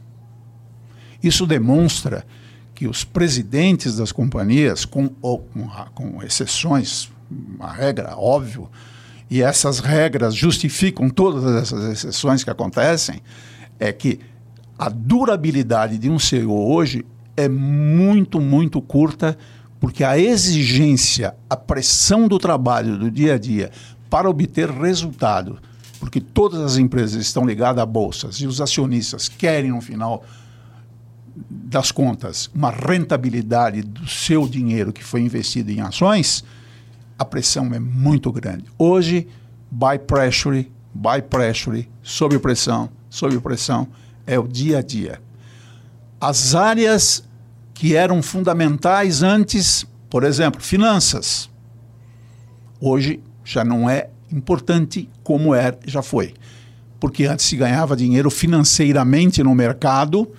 Isso 1.22 1.46
demonstra 1.46 2.26
que 2.74 2.88
os 2.88 3.04
presidentes 3.04 3.96
das 3.98 4.12
companhias, 4.12 4.86
com, 4.86 5.08
com, 5.08 5.44
com 5.94 6.22
exceções, 6.22 7.10
uma 7.30 7.70
regra, 7.70 8.16
óbvio, 8.16 8.70
e 9.30 9.42
essas 9.42 9.80
regras 9.80 10.34
justificam 10.34 11.08
todas 11.08 11.44
essas 11.62 11.84
exceções 11.92 12.44
que 12.44 12.50
acontecem, 12.50 13.20
é 13.78 13.92
que 13.92 14.20
a 14.78 14.88
durabilidade 14.88 15.98
de 15.98 16.08
um 16.08 16.18
CEO 16.18 16.72
hoje 16.72 17.04
é 17.36 17.48
muito, 17.48 18.40
muito 18.40 18.80
curta, 18.80 19.36
porque 19.80 20.04
a 20.04 20.18
exigência, 20.18 21.34
a 21.50 21.56
pressão 21.56 22.28
do 22.28 22.38
trabalho 22.38 22.96
do 22.96 23.10
dia 23.10 23.34
a 23.34 23.38
dia 23.38 23.70
para 24.08 24.30
obter 24.30 24.70
resultado, 24.70 25.58
porque 25.98 26.20
todas 26.20 26.60
as 26.60 26.76
empresas 26.76 27.20
estão 27.20 27.44
ligadas 27.44 27.82
a 27.82 27.86
bolsas 27.86 28.36
e 28.36 28.46
os 28.46 28.60
acionistas 28.60 29.28
querem, 29.28 29.70
no 29.70 29.80
final 29.80 30.24
das 31.50 31.90
contas, 31.90 32.48
uma 32.54 32.70
rentabilidade 32.70 33.82
do 33.82 34.06
seu 34.08 34.48
dinheiro 34.48 34.92
que 34.92 35.04
foi 35.04 35.20
investido 35.20 35.70
em 35.70 35.80
ações 35.80 36.44
a 37.18 37.24
pressão 37.24 37.72
é 37.74 37.78
muito 37.78 38.30
grande. 38.30 38.64
Hoje, 38.78 39.26
by 39.70 39.98
pressure, 40.06 40.70
by 40.94 41.22
pressure, 41.28 41.88
sob 42.02 42.38
pressão, 42.38 42.90
sob 43.08 43.38
pressão, 43.40 43.88
é 44.26 44.38
o 44.38 44.46
dia 44.46 44.78
a 44.78 44.82
dia. 44.82 45.20
As 46.20 46.54
áreas 46.54 47.24
que 47.74 47.94
eram 47.94 48.22
fundamentais 48.22 49.22
antes, 49.22 49.86
por 50.08 50.24
exemplo, 50.24 50.60
finanças, 50.60 51.50
hoje 52.80 53.20
já 53.44 53.64
não 53.64 53.88
é 53.88 54.08
importante 54.32 55.08
como 55.22 55.54
era, 55.54 55.78
já 55.86 56.02
foi. 56.02 56.34
Porque 56.98 57.24
antes 57.24 57.44
se 57.44 57.56
ganhava 57.56 57.96
dinheiro 57.96 58.30
financeiramente 58.30 59.42
no 59.42 59.54
mercado, 59.54 60.30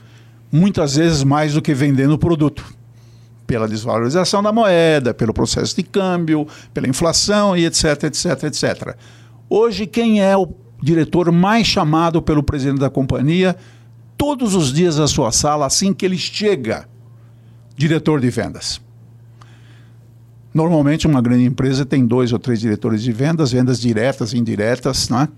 muitas 0.52 0.96
vezes 0.96 1.24
mais 1.24 1.54
do 1.54 1.62
que 1.62 1.74
vendendo 1.74 2.18
produto 2.18 2.77
pela 3.48 3.68
desvalorização 3.68 4.44
da 4.44 4.52
moeda, 4.52 5.14
pelo 5.14 5.34
processo 5.34 5.74
de 5.76 5.82
câmbio, 5.82 6.46
pela 6.74 6.88
inflação 6.88 7.56
e 7.56 7.66
etc, 7.66 8.04
etc, 8.04 8.44
etc. 8.44 8.96
Hoje, 9.50 9.88
quem 9.88 10.22
é 10.22 10.36
o 10.36 10.50
diretor 10.84 11.32
mais 11.32 11.66
chamado 11.66 12.22
pelo 12.22 12.44
presidente 12.44 12.80
da 12.80 12.90
companhia 12.90 13.56
todos 14.18 14.54
os 14.54 14.74
dias 14.74 14.98
na 14.98 15.08
sua 15.08 15.32
sala, 15.32 15.66
assim 15.66 15.94
que 15.94 16.06
ele 16.06 16.18
chega? 16.18 16.88
Diretor 17.76 18.20
de 18.20 18.30
vendas. 18.30 18.82
Normalmente, 20.54 21.08
uma 21.08 21.22
grande 21.22 21.46
empresa 21.46 21.86
tem 21.86 22.06
dois 22.06 22.34
ou 22.34 22.40
três 22.40 22.60
diretores 22.60 23.04
de 23.04 23.12
vendas, 23.12 23.52
vendas 23.52 23.80
diretas 23.80 24.34
e 24.34 24.38
indiretas, 24.38 25.08
né? 25.08 25.30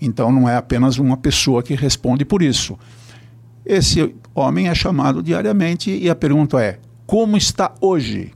então 0.00 0.30
não 0.30 0.48
é 0.48 0.56
apenas 0.56 0.98
uma 0.98 1.16
pessoa 1.16 1.62
que 1.62 1.74
responde 1.74 2.24
por 2.24 2.42
isso. 2.42 2.78
Esse 3.64 4.14
homem 4.34 4.68
é 4.68 4.74
chamado 4.74 5.22
diariamente 5.22 5.90
e 5.90 6.08
a 6.08 6.14
pergunta 6.14 6.60
é: 6.60 6.78
como 7.06 7.36
está 7.36 7.72
hoje. 7.80 8.32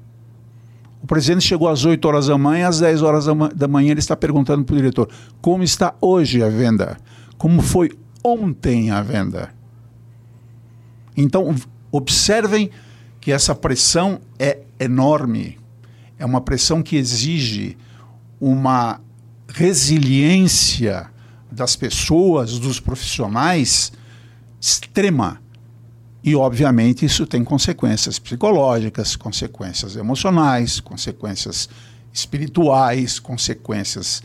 O 1.02 1.06
presidente 1.06 1.44
chegou 1.44 1.68
às 1.68 1.84
8 1.84 2.04
horas 2.06 2.26
da 2.26 2.38
manhã, 2.38 2.68
às 2.68 2.80
10 2.80 3.02
horas 3.02 3.26
da 3.54 3.68
manhã 3.68 3.90
ele 3.90 4.00
está 4.00 4.14
perguntando 4.14 4.64
para 4.64 4.74
o 4.74 4.76
diretor 4.76 5.08
como 5.40 5.64
está 5.64 5.94
hoje 6.00 6.42
a 6.42 6.48
venda, 6.48 6.98
como 7.38 7.62
foi 7.62 7.90
ontem 8.22 8.90
a 8.90 9.02
venda. 9.02 9.52
Então, 11.16 11.54
observem 11.90 12.70
que 13.20 13.32
essa 13.32 13.54
pressão 13.54 14.20
é 14.38 14.60
enorme. 14.78 15.58
É 16.18 16.24
uma 16.24 16.40
pressão 16.40 16.82
que 16.82 16.96
exige 16.96 17.76
uma 18.40 19.00
resiliência 19.48 21.10
das 21.50 21.74
pessoas, 21.76 22.58
dos 22.58 22.78
profissionais 22.78 23.92
extrema 24.60 25.39
e, 26.22 26.36
obviamente, 26.36 27.04
isso 27.06 27.26
tem 27.26 27.42
consequências 27.42 28.18
psicológicas, 28.18 29.16
consequências 29.16 29.96
emocionais, 29.96 30.78
consequências 30.78 31.68
espirituais, 32.12 33.18
consequências 33.18 34.22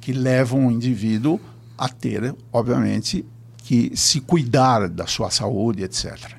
que 0.00 0.12
levam 0.12 0.66
o 0.66 0.72
indivíduo 0.72 1.40
a 1.78 1.88
ter, 1.88 2.34
obviamente, 2.52 3.24
que 3.58 3.92
se 3.94 4.20
cuidar 4.20 4.88
da 4.88 5.06
sua 5.06 5.30
saúde, 5.30 5.84
etc. 5.84 6.32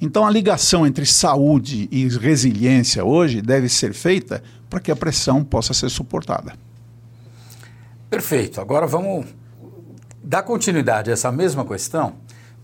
Então, 0.00 0.26
a 0.26 0.30
ligação 0.30 0.86
entre 0.86 1.04
saúde 1.04 1.88
e 1.90 2.08
resiliência 2.08 3.04
hoje 3.04 3.42
deve 3.42 3.68
ser 3.68 3.92
feita 3.92 4.42
para 4.70 4.80
que 4.80 4.90
a 4.90 4.96
pressão 4.96 5.44
possa 5.44 5.74
ser 5.74 5.90
suportada. 5.90 6.54
Perfeito. 8.08 8.60
Agora 8.60 8.86
vamos 8.86 9.26
dar 10.22 10.42
continuidade 10.42 11.10
a 11.10 11.12
essa 11.12 11.30
mesma 11.30 11.64
questão 11.64 12.14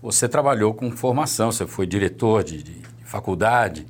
você 0.01 0.27
trabalhou 0.27 0.73
com 0.73 0.91
formação, 0.91 1.51
você 1.51 1.65
foi 1.65 1.85
diretor 1.85 2.43
de, 2.43 2.63
de 2.63 2.81
faculdade. 3.03 3.85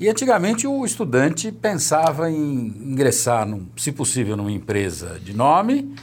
E 0.00 0.08
antigamente 0.08 0.66
o 0.66 0.84
estudante 0.84 1.52
pensava 1.52 2.30
em 2.30 2.36
ingressar, 2.36 3.46
num, 3.46 3.66
se 3.76 3.92
possível, 3.92 4.36
numa 4.36 4.50
empresa 4.50 5.20
de 5.22 5.32
nome, 5.32 5.94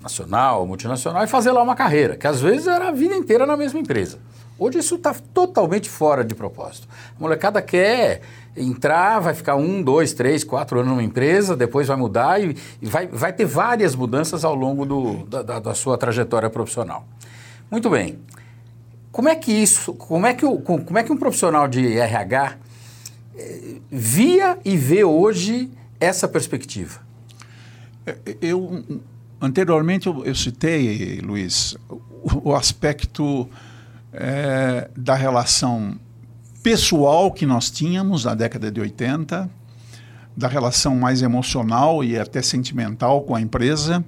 nacional, 0.00 0.66
multinacional, 0.66 1.24
e 1.24 1.26
fazer 1.26 1.52
lá 1.52 1.62
uma 1.62 1.74
carreira, 1.74 2.16
que 2.16 2.26
às 2.26 2.40
vezes 2.40 2.66
era 2.66 2.88
a 2.88 2.92
vida 2.92 3.14
inteira 3.14 3.44
na 3.44 3.56
mesma 3.56 3.80
empresa. 3.80 4.18
Hoje 4.58 4.78
isso 4.78 4.94
está 4.94 5.14
totalmente 5.34 5.90
fora 5.90 6.24
de 6.24 6.34
propósito. 6.34 6.88
A 7.18 7.20
molecada 7.20 7.60
quer 7.60 8.22
entrar, 8.56 9.18
vai 9.18 9.34
ficar 9.34 9.56
um, 9.56 9.82
dois, 9.82 10.14
três, 10.14 10.42
quatro 10.42 10.78
anos 10.78 10.90
numa 10.90 11.02
empresa, 11.02 11.54
depois 11.54 11.86
vai 11.86 11.96
mudar 11.96 12.40
e, 12.40 12.56
e 12.80 12.86
vai, 12.86 13.06
vai 13.06 13.32
ter 13.34 13.44
várias 13.44 13.94
mudanças 13.94 14.46
ao 14.46 14.54
longo 14.54 14.86
do, 14.86 15.26
da, 15.26 15.60
da, 15.60 15.74
sua 15.74 15.98
trajetória 15.98 16.48
profissional. 16.48 17.06
Muito 17.70 17.90
bem. 17.90 18.18
Como 19.16 19.30
é 19.30 19.34
que 19.34 19.50
isso, 19.50 19.94
como 19.94 20.26
é 20.26 20.34
que, 20.34 20.44
o, 20.44 20.58
como 20.58 20.98
é 20.98 21.02
que 21.02 21.10
um 21.10 21.16
profissional 21.16 21.66
de 21.66 21.96
RH 21.98 22.58
eh, 23.34 23.76
via 23.90 24.58
e 24.62 24.76
vê 24.76 25.04
hoje 25.04 25.70
essa 25.98 26.28
perspectiva? 26.28 27.00
É, 28.04 28.14
eu 28.42 28.84
anteriormente 29.40 30.06
eu, 30.06 30.22
eu 30.22 30.34
citei, 30.34 31.18
Luiz, 31.22 31.78
o, 31.88 32.50
o 32.50 32.54
aspecto 32.54 33.48
é, 34.12 34.90
da 34.94 35.14
relação 35.14 35.98
pessoal 36.62 37.32
que 37.32 37.46
nós 37.46 37.70
tínhamos 37.70 38.26
na 38.26 38.34
década 38.34 38.70
de 38.70 38.82
80, 38.82 39.48
da 40.36 40.46
relação 40.46 40.94
mais 40.94 41.22
emocional 41.22 42.04
e 42.04 42.18
até 42.18 42.42
sentimental 42.42 43.22
com 43.22 43.34
a 43.34 43.40
empresa, 43.40 44.04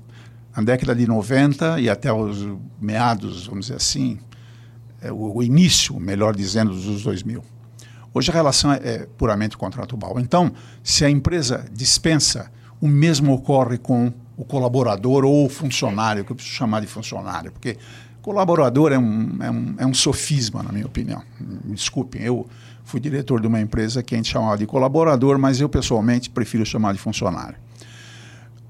na 0.54 0.62
década 0.62 0.94
de 0.94 1.06
90 1.06 1.80
e 1.80 1.88
até 1.88 2.12
os 2.12 2.46
meados, 2.78 3.46
vamos 3.46 3.68
dizer 3.68 3.76
assim, 3.76 4.18
é, 5.00 5.12
o, 5.12 5.36
o, 5.36 5.42
início, 5.42 5.98
melhor 5.98 6.34
dizendo, 6.34 6.72
dos 6.72 7.02
2000. 7.02 7.42
Hoje 8.12 8.30
a 8.30 8.34
relação 8.34 8.72
é, 8.72 8.80
é 8.82 9.08
puramente 9.18 9.56
contratual. 9.56 10.18
Então, 10.18 10.52
se 10.82 11.04
a 11.04 11.10
empresa 11.10 11.64
dispensa, 11.72 12.50
o 12.80 12.88
mesmo 12.88 13.32
ocorre 13.32 13.78
com 13.78 14.12
o 14.36 14.44
colaborador 14.44 15.24
ou 15.24 15.46
o 15.46 15.48
funcionário, 15.48 16.24
que 16.24 16.32
eu 16.32 16.36
preciso 16.36 16.56
chamar 16.56 16.80
de 16.80 16.86
funcionário, 16.86 17.52
porque 17.52 17.76
Colaborador 18.28 18.92
é 18.92 18.98
um, 18.98 19.38
é, 19.40 19.50
um, 19.50 19.74
é 19.78 19.86
um 19.86 19.94
sofisma, 19.94 20.62
na 20.62 20.70
minha 20.70 20.84
opinião. 20.84 21.22
Desculpem, 21.64 22.20
eu 22.22 22.46
fui 22.84 23.00
diretor 23.00 23.40
de 23.40 23.46
uma 23.46 23.58
empresa 23.58 24.02
que 24.02 24.14
a 24.14 24.18
gente 24.18 24.30
chamava 24.30 24.58
de 24.58 24.66
colaborador, 24.66 25.38
mas 25.38 25.62
eu 25.62 25.68
pessoalmente 25.68 26.28
prefiro 26.28 26.66
chamar 26.66 26.92
de 26.92 26.98
funcionário. 26.98 27.56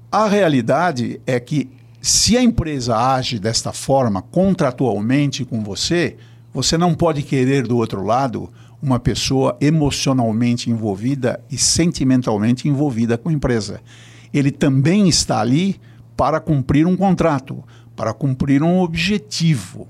A 0.09 0.29
realidade 0.29 1.19
é 1.27 1.37
que 1.41 1.69
se 2.01 2.37
a 2.37 2.43
empresa 2.43 2.95
age 2.95 3.39
desta 3.39 3.73
forma 3.73 4.21
contratualmente 4.21 5.43
com 5.43 5.63
você, 5.63 6.15
você 6.53 6.77
não 6.77 6.93
pode 6.95 7.23
querer 7.23 7.67
do 7.67 7.77
outro 7.77 8.03
lado 8.03 8.49
uma 8.81 8.99
pessoa 8.99 9.57
emocionalmente 9.59 10.69
envolvida 10.69 11.39
e 11.51 11.57
sentimentalmente 11.57 12.67
envolvida 12.67 13.17
com 13.17 13.29
a 13.29 13.33
empresa. 13.33 13.81
Ele 14.33 14.51
também 14.51 15.09
está 15.09 15.41
ali 15.41 15.79
para 16.15 16.39
cumprir 16.39 16.85
um 16.87 16.95
contrato 16.95 17.63
para 17.99 18.13
cumprir 18.13 18.63
um 18.63 18.79
objetivo. 18.79 19.85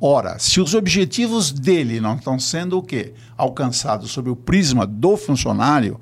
Ora, 0.00 0.38
se 0.38 0.58
os 0.58 0.74
objetivos 0.74 1.52
dele 1.52 2.00
não 2.00 2.14
estão 2.14 2.38
sendo 2.38 2.78
o 2.78 2.82
quê? 2.82 3.12
Alcançados 3.36 4.10
sob 4.10 4.30
o 4.30 4.36
prisma 4.36 4.86
do 4.86 5.18
funcionário 5.18 6.00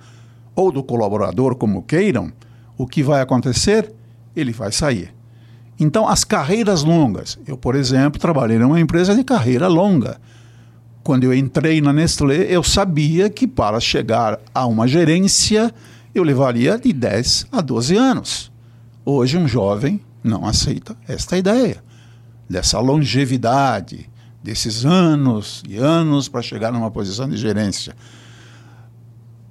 ou 0.55 0.71
do 0.71 0.81
colaborador, 0.81 1.57
como 1.57 1.83
queiram, 1.83 2.33
o 2.77 2.87
que 2.87 3.03
vai 3.03 3.21
acontecer? 3.21 3.93
Ele 4.39 4.53
vai 4.53 4.73
sair. 4.73 5.15
Então, 5.79 6.09
as 6.09 6.25
carreiras 6.25 6.83
longas. 6.83 7.39
Eu, 7.47 7.57
por 7.57 7.75
exemplo, 7.75 8.21
trabalhei 8.21 8.59
numa 8.59 8.81
empresa 8.81 9.15
de 9.15 9.23
carreira 9.23 9.69
longa. 9.69 10.21
Quando 11.03 11.25
eu 11.25 11.33
entrei 11.33 11.81
na 11.81 11.93
Nestlé, 11.93 12.47
eu 12.49 12.63
sabia 12.63 13.31
que 13.31 13.47
para 13.47 13.81
chegar 13.81 14.39
a 14.55 14.67
uma 14.67 14.87
gerência, 14.87 15.73
eu 16.15 16.23
levaria 16.23 16.79
de 16.79 16.93
10 16.93 17.47
a 17.53 17.61
12 17.61 17.97
anos. 17.97 18.53
Hoje, 19.05 19.39
um 19.39 19.49
jovem 19.49 20.01
não 20.23 20.45
aceita 20.45 20.97
esta 21.07 21.39
ideia 21.39 21.83
dessa 22.49 22.81
longevidade, 22.81 24.09
desses 24.43 24.85
anos 24.87 25.63
e 25.69 25.77
anos 25.77 26.29
para 26.29 26.41
chegar 26.41 26.73
numa 26.73 26.91
posição 26.91 27.29
de 27.29 27.37
gerência. 27.37 27.95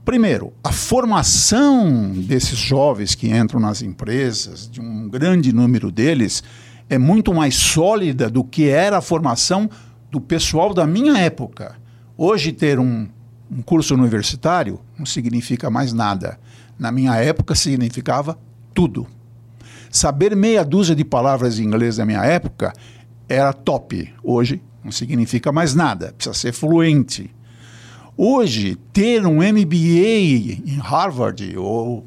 Primeiro, 0.07 0.53
a 0.63 0.71
formação 0.71 2.13
desses 2.13 2.57
jovens 2.57 3.13
que 3.13 3.27
entram 3.27 3.59
nas 3.59 3.81
empresas, 3.81 4.65
de 4.65 4.79
um 4.79 5.09
grande 5.09 5.51
número 5.51 5.91
deles, 5.91 6.41
é 6.89 6.97
muito 6.97 7.33
mais 7.33 7.55
sólida 7.55 8.29
do 8.29 8.41
que 8.41 8.69
era 8.69 8.99
a 8.99 9.01
formação 9.01 9.69
do 10.09 10.21
pessoal 10.21 10.73
da 10.73 10.87
minha 10.87 11.17
época. 11.17 11.75
Hoje, 12.15 12.53
ter 12.53 12.79
um, 12.79 13.09
um 13.51 13.61
curso 13.61 13.95
universitário 13.95 14.79
não 14.97 15.05
significa 15.05 15.69
mais 15.69 15.91
nada. 15.91 16.39
Na 16.79 16.89
minha 16.89 17.13
época, 17.17 17.53
significava 17.53 18.39
tudo. 18.73 19.05
Saber 19.91 20.37
meia 20.37 20.63
dúzia 20.63 20.95
de 20.95 21.03
palavras 21.03 21.59
em 21.59 21.65
inglês 21.65 21.97
na 21.97 22.05
minha 22.05 22.23
época 22.23 22.71
era 23.27 23.51
top. 23.51 24.09
Hoje 24.23 24.61
não 24.81 24.91
significa 24.93 25.51
mais 25.51 25.75
nada, 25.75 26.13
precisa 26.13 26.33
ser 26.33 26.53
fluente. 26.53 27.29
Hoje, 28.19 28.75
ter 28.91 29.27
um 29.27 29.35
MBA 29.35 30.65
em 30.65 30.79
Harvard 30.81 31.55
ou 31.55 32.03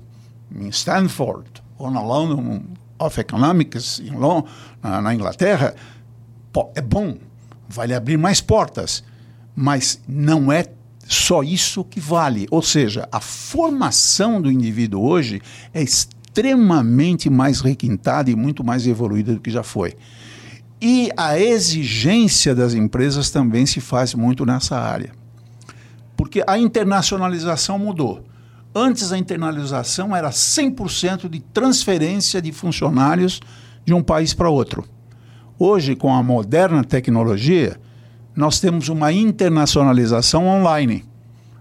em 0.52 0.68
Stanford 0.70 1.48
ou 1.78 1.88
na 1.88 2.02
London 2.02 2.62
of 2.98 3.20
Economics 3.20 4.00
em 4.00 4.10
London, 4.10 4.44
na, 4.82 5.14
Inglaterra 5.14 5.72
é 6.74 6.82
bom, 6.82 7.16
vai 7.68 7.86
lhe 7.86 7.94
abrir 7.94 8.16
mais 8.16 8.40
portas, 8.40 9.04
mas 9.54 10.00
não 10.08 10.50
é 10.50 10.66
só 11.06 11.44
isso 11.44 11.84
que 11.84 12.00
vale. 12.00 12.48
Ou 12.50 12.60
seja, 12.60 13.08
a 13.12 13.20
formação 13.20 14.42
do 14.42 14.50
indivíduo 14.50 15.04
hoje 15.04 15.40
é 15.72 15.80
extremamente 15.80 17.30
mais 17.30 17.60
requintada 17.60 18.28
e 18.28 18.34
muito 18.34 18.64
mais 18.64 18.84
evoluída 18.84 19.32
do 19.32 19.40
que 19.40 19.50
já 19.50 19.62
foi. 19.62 19.94
E 20.82 21.08
a 21.16 21.38
exigência 21.38 22.52
das 22.52 22.74
empresas 22.74 23.30
também 23.30 23.64
se 23.64 23.80
faz 23.80 24.12
muito 24.12 24.44
nessa 24.44 24.76
área. 24.76 25.19
Porque 26.20 26.44
a 26.46 26.58
internacionalização 26.58 27.78
mudou. 27.78 28.22
Antes 28.74 29.10
a 29.10 29.16
internalização 29.16 30.14
era 30.14 30.28
100% 30.28 31.30
de 31.30 31.40
transferência 31.40 32.42
de 32.42 32.52
funcionários 32.52 33.40
de 33.86 33.94
um 33.94 34.02
país 34.02 34.34
para 34.34 34.50
outro. 34.50 34.84
Hoje, 35.58 35.96
com 35.96 36.14
a 36.14 36.22
moderna 36.22 36.84
tecnologia, 36.84 37.80
nós 38.36 38.60
temos 38.60 38.90
uma 38.90 39.10
internacionalização 39.10 40.46
online. 40.46 41.06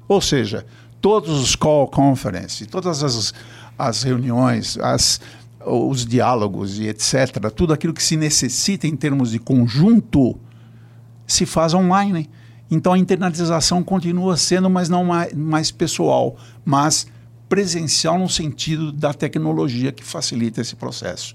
Ou 0.09 0.19
seja, 0.19 0.65
todos 0.99 1.39
os 1.39 1.55
call 1.55 1.87
conferences, 1.87 2.67
todas 2.67 3.01
as 3.01 3.33
as 3.77 4.03
reuniões, 4.03 4.77
as, 4.79 5.21
os 5.65 6.05
diálogos 6.05 6.79
e 6.79 6.89
etc., 6.89 7.49
tudo 7.55 7.71
aquilo 7.71 7.93
que 7.93 8.03
se 8.03 8.17
necessita 8.17 8.85
em 8.85 8.97
termos 8.97 9.31
de 9.31 9.39
conjunto, 9.39 10.37
se 11.25 11.45
faz 11.45 11.73
online. 11.73 12.29
Então 12.69 12.93
a 12.93 12.99
internalização 12.99 13.83
continua 13.83 14.37
sendo, 14.37 14.69
mas 14.69 14.89
não 14.89 15.03
mais, 15.05 15.33
mais 15.33 15.71
pessoal, 15.71 16.37
mas 16.63 17.07
presencial 17.47 18.19
no 18.19 18.29
sentido 18.29 18.91
da 18.91 19.13
tecnologia 19.13 19.91
que 19.91 20.03
facilita 20.03 20.61
esse 20.61 20.75
processo. 20.75 21.33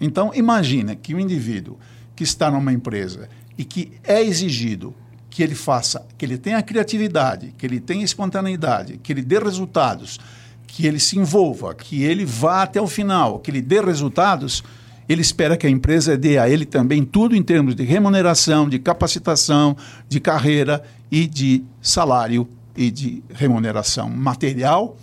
Então 0.00 0.30
imagina 0.34 0.94
que 0.94 1.14
o 1.14 1.16
um 1.16 1.20
indivíduo 1.20 1.78
que 2.14 2.22
está 2.22 2.50
numa 2.50 2.72
empresa 2.72 3.28
e 3.56 3.64
que 3.64 3.92
é 4.04 4.22
exigido 4.22 4.94
que 5.30 5.42
ele 5.42 5.54
faça, 5.54 6.06
que 6.16 6.24
ele 6.24 6.38
tenha 6.38 6.62
criatividade, 6.62 7.54
que 7.58 7.66
ele 7.66 7.80
tenha 7.80 8.04
espontaneidade, 8.04 8.98
que 9.02 9.12
ele 9.12 9.22
dê 9.22 9.38
resultados, 9.38 10.20
que 10.66 10.86
ele 10.86 11.00
se 11.00 11.18
envolva, 11.18 11.74
que 11.74 12.02
ele 12.02 12.24
vá 12.24 12.62
até 12.62 12.80
o 12.80 12.86
final, 12.86 13.40
que 13.40 13.50
ele 13.50 13.62
dê 13.62 13.80
resultados, 13.80 14.62
ele 15.08 15.22
espera 15.22 15.56
que 15.56 15.66
a 15.66 15.70
empresa 15.70 16.16
dê 16.16 16.38
a 16.38 16.48
ele 16.48 16.64
também 16.64 17.04
tudo 17.04 17.36
em 17.36 17.42
termos 17.42 17.74
de 17.74 17.82
remuneração, 17.84 18.68
de 18.68 18.78
capacitação, 18.78 19.76
de 20.08 20.20
carreira 20.20 20.82
e 21.10 21.26
de 21.26 21.64
salário 21.80 22.48
e 22.76 22.90
de 22.90 23.22
remuneração 23.32 24.08
material 24.08 24.96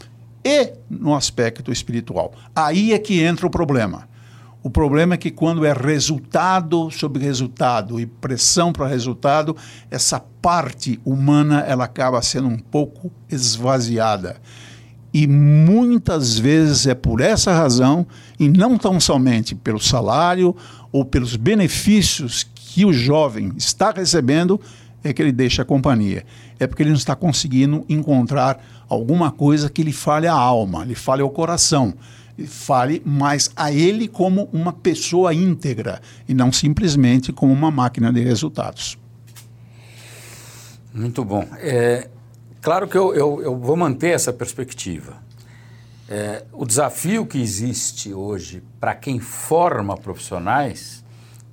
e 0.44 0.74
no 0.90 1.16
aspecto 1.16 1.72
espiritual. 1.72 2.34
Aí 2.56 2.94
é 2.94 3.00
que 3.00 3.22
entra 3.22 3.46
o 3.46 3.50
problema. 3.50 4.10
O 4.64 4.70
problema 4.70 5.16
é 5.16 5.18
que 5.18 5.32
quando 5.32 5.66
é 5.66 5.74
resultado 5.74 6.92
sobre 6.92 7.24
resultado 7.24 8.00
e 8.00 8.06
pressão 8.06 8.72
para 8.72 8.86
resultado, 8.86 9.56
essa 9.90 10.20
parte 10.20 11.00
humana 11.04 11.62
ela 11.62 11.86
acaba 11.86 12.22
sendo 12.22 12.48
um 12.48 12.60
pouco 12.60 13.12
esvaziada. 13.28 14.40
E 15.14 15.28
muitas 15.28 16.40
vezes 16.40 16.88
é 16.88 16.96
por 16.96 17.20
essa 17.20 17.52
razão, 17.54 18.06
e 18.40 18.48
não 18.48 18.78
tão 18.78 19.00
somente 19.00 19.54
pelo 19.54 19.80
salário 19.80 20.56
ou 20.92 21.04
pelos 21.04 21.36
benefícios 21.36 22.48
que 22.56 22.86
o 22.86 22.94
jovem 22.94 23.52
está 23.58 23.92
recebendo, 23.92 24.60
é 25.04 25.12
que 25.12 25.22
ele 25.22 25.32
deixa 25.32 25.64
a 25.64 25.66
companhia. 25.66 26.26
É 26.60 26.68
porque 26.68 26.84
ele 26.84 26.92
não 26.92 26.98
está 26.98 27.16
conseguindo 27.16 27.84
encontrar 27.90 28.64
alguma 28.88 29.32
coisa 29.32 29.70
que 29.70 29.84
lhe 29.84 29.92
fale 29.92 30.28
a 30.28 30.34
alma, 30.34 30.86
lhe 30.86 30.96
fale 30.96 31.22
ao 31.22 31.30
coração, 31.30 31.94
lhe 32.38 32.48
fale 32.48 33.02
mais 33.06 33.50
a 33.56 33.72
ele 33.72 34.08
como 34.08 34.48
uma 34.54 34.72
pessoa 34.72 35.34
íntegra 35.34 36.02
e 36.28 36.34
não 36.34 36.52
simplesmente 36.52 37.34
como 37.34 37.52
uma 37.52 37.72
máquina 37.72 38.14
de 38.14 38.22
resultados. 38.22 38.98
Muito 40.94 41.24
bom. 41.24 41.46
É, 41.58 42.10
Claro 42.62 42.88
que 42.88 42.96
eu, 42.96 43.16
eu, 43.16 43.42
eu 43.42 43.58
vou 43.58 43.76
manter 43.76 44.10
essa 44.10 44.32
perspectiva. 44.32 45.16
É, 46.08 46.44
o 46.54 46.64
desafio 46.64 47.26
que 47.26 47.42
existe 47.42 48.14
hoje 48.14 48.62
para 48.80 48.94
quem 48.94 49.20
forma 49.20 49.98
profissionais 49.98 51.04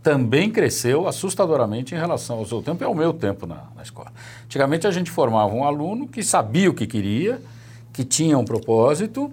também 0.02 0.50
cresceu 0.50 1.08
assustadoramente 1.08 1.94
em 1.94 1.98
relação 1.98 2.36
ao 2.36 2.44
seu 2.44 2.60
tempo 2.60 2.84
e 2.84 2.86
ao 2.86 2.94
meu 2.94 3.14
tempo 3.14 3.46
na, 3.46 3.68
na 3.74 3.82
escola. 3.82 4.12
Antigamente 4.44 4.86
a 4.86 4.90
gente 4.90 5.10
formava 5.10 5.54
um 5.54 5.64
aluno 5.64 6.06
que 6.06 6.22
sabia 6.22 6.68
o 6.68 6.74
que 6.74 6.86
queria, 6.86 7.40
que 7.90 8.04
tinha 8.04 8.36
um 8.36 8.44
propósito. 8.44 9.32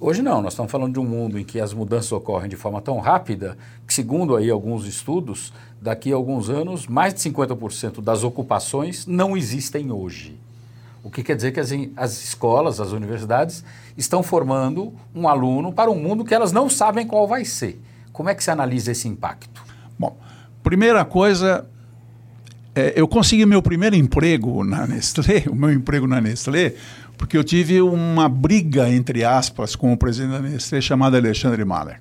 Hoje 0.00 0.22
não, 0.22 0.42
nós 0.42 0.54
estamos 0.54 0.72
falando 0.72 0.94
de 0.94 0.98
um 0.98 1.04
mundo 1.04 1.38
em 1.38 1.44
que 1.44 1.60
as 1.60 1.72
mudanças 1.72 2.10
ocorrem 2.10 2.48
de 2.48 2.56
forma 2.56 2.80
tão 2.80 2.98
rápida 2.98 3.56
que, 3.86 3.94
segundo 3.94 4.34
aí 4.34 4.50
alguns 4.50 4.86
estudos, 4.86 5.52
daqui 5.80 6.12
a 6.12 6.16
alguns 6.16 6.50
anos, 6.50 6.88
mais 6.88 7.14
de 7.14 7.20
50% 7.20 8.02
das 8.02 8.24
ocupações 8.24 9.06
não 9.06 9.36
existem 9.36 9.92
hoje. 9.92 10.36
O 11.02 11.10
que 11.10 11.22
quer 11.22 11.34
dizer 11.34 11.52
que 11.52 11.60
as, 11.60 11.70
as 11.96 12.22
escolas, 12.22 12.80
as 12.80 12.92
universidades, 12.92 13.64
estão 13.96 14.22
formando 14.22 14.94
um 15.14 15.26
aluno 15.28 15.72
para 15.72 15.90
um 15.90 15.96
mundo 15.96 16.24
que 16.24 16.34
elas 16.34 16.52
não 16.52 16.70
sabem 16.70 17.06
qual 17.06 17.26
vai 17.26 17.44
ser. 17.44 17.80
Como 18.12 18.28
é 18.28 18.34
que 18.34 18.44
se 18.44 18.50
analisa 18.50 18.92
esse 18.92 19.08
impacto? 19.08 19.64
Bom, 19.98 20.16
primeira 20.62 21.04
coisa, 21.04 21.66
é, 22.74 22.92
eu 22.96 23.08
consegui 23.08 23.44
meu 23.44 23.60
primeiro 23.62 23.96
emprego 23.96 24.62
na 24.64 24.86
Nestlé, 24.88 25.44
o 25.48 25.54
meu 25.54 25.72
emprego 25.72 26.06
na 26.06 26.20
Nestlé, 26.20 26.74
porque 27.18 27.36
eu 27.36 27.44
tive 27.44 27.82
uma 27.82 28.28
briga, 28.28 28.88
entre 28.88 29.24
aspas, 29.24 29.74
com 29.74 29.92
o 29.92 29.96
presidente 29.96 30.32
da 30.32 30.40
Nestlé 30.40 30.80
chamado 30.80 31.16
Alexandre 31.16 31.64
Mahler. 31.64 32.00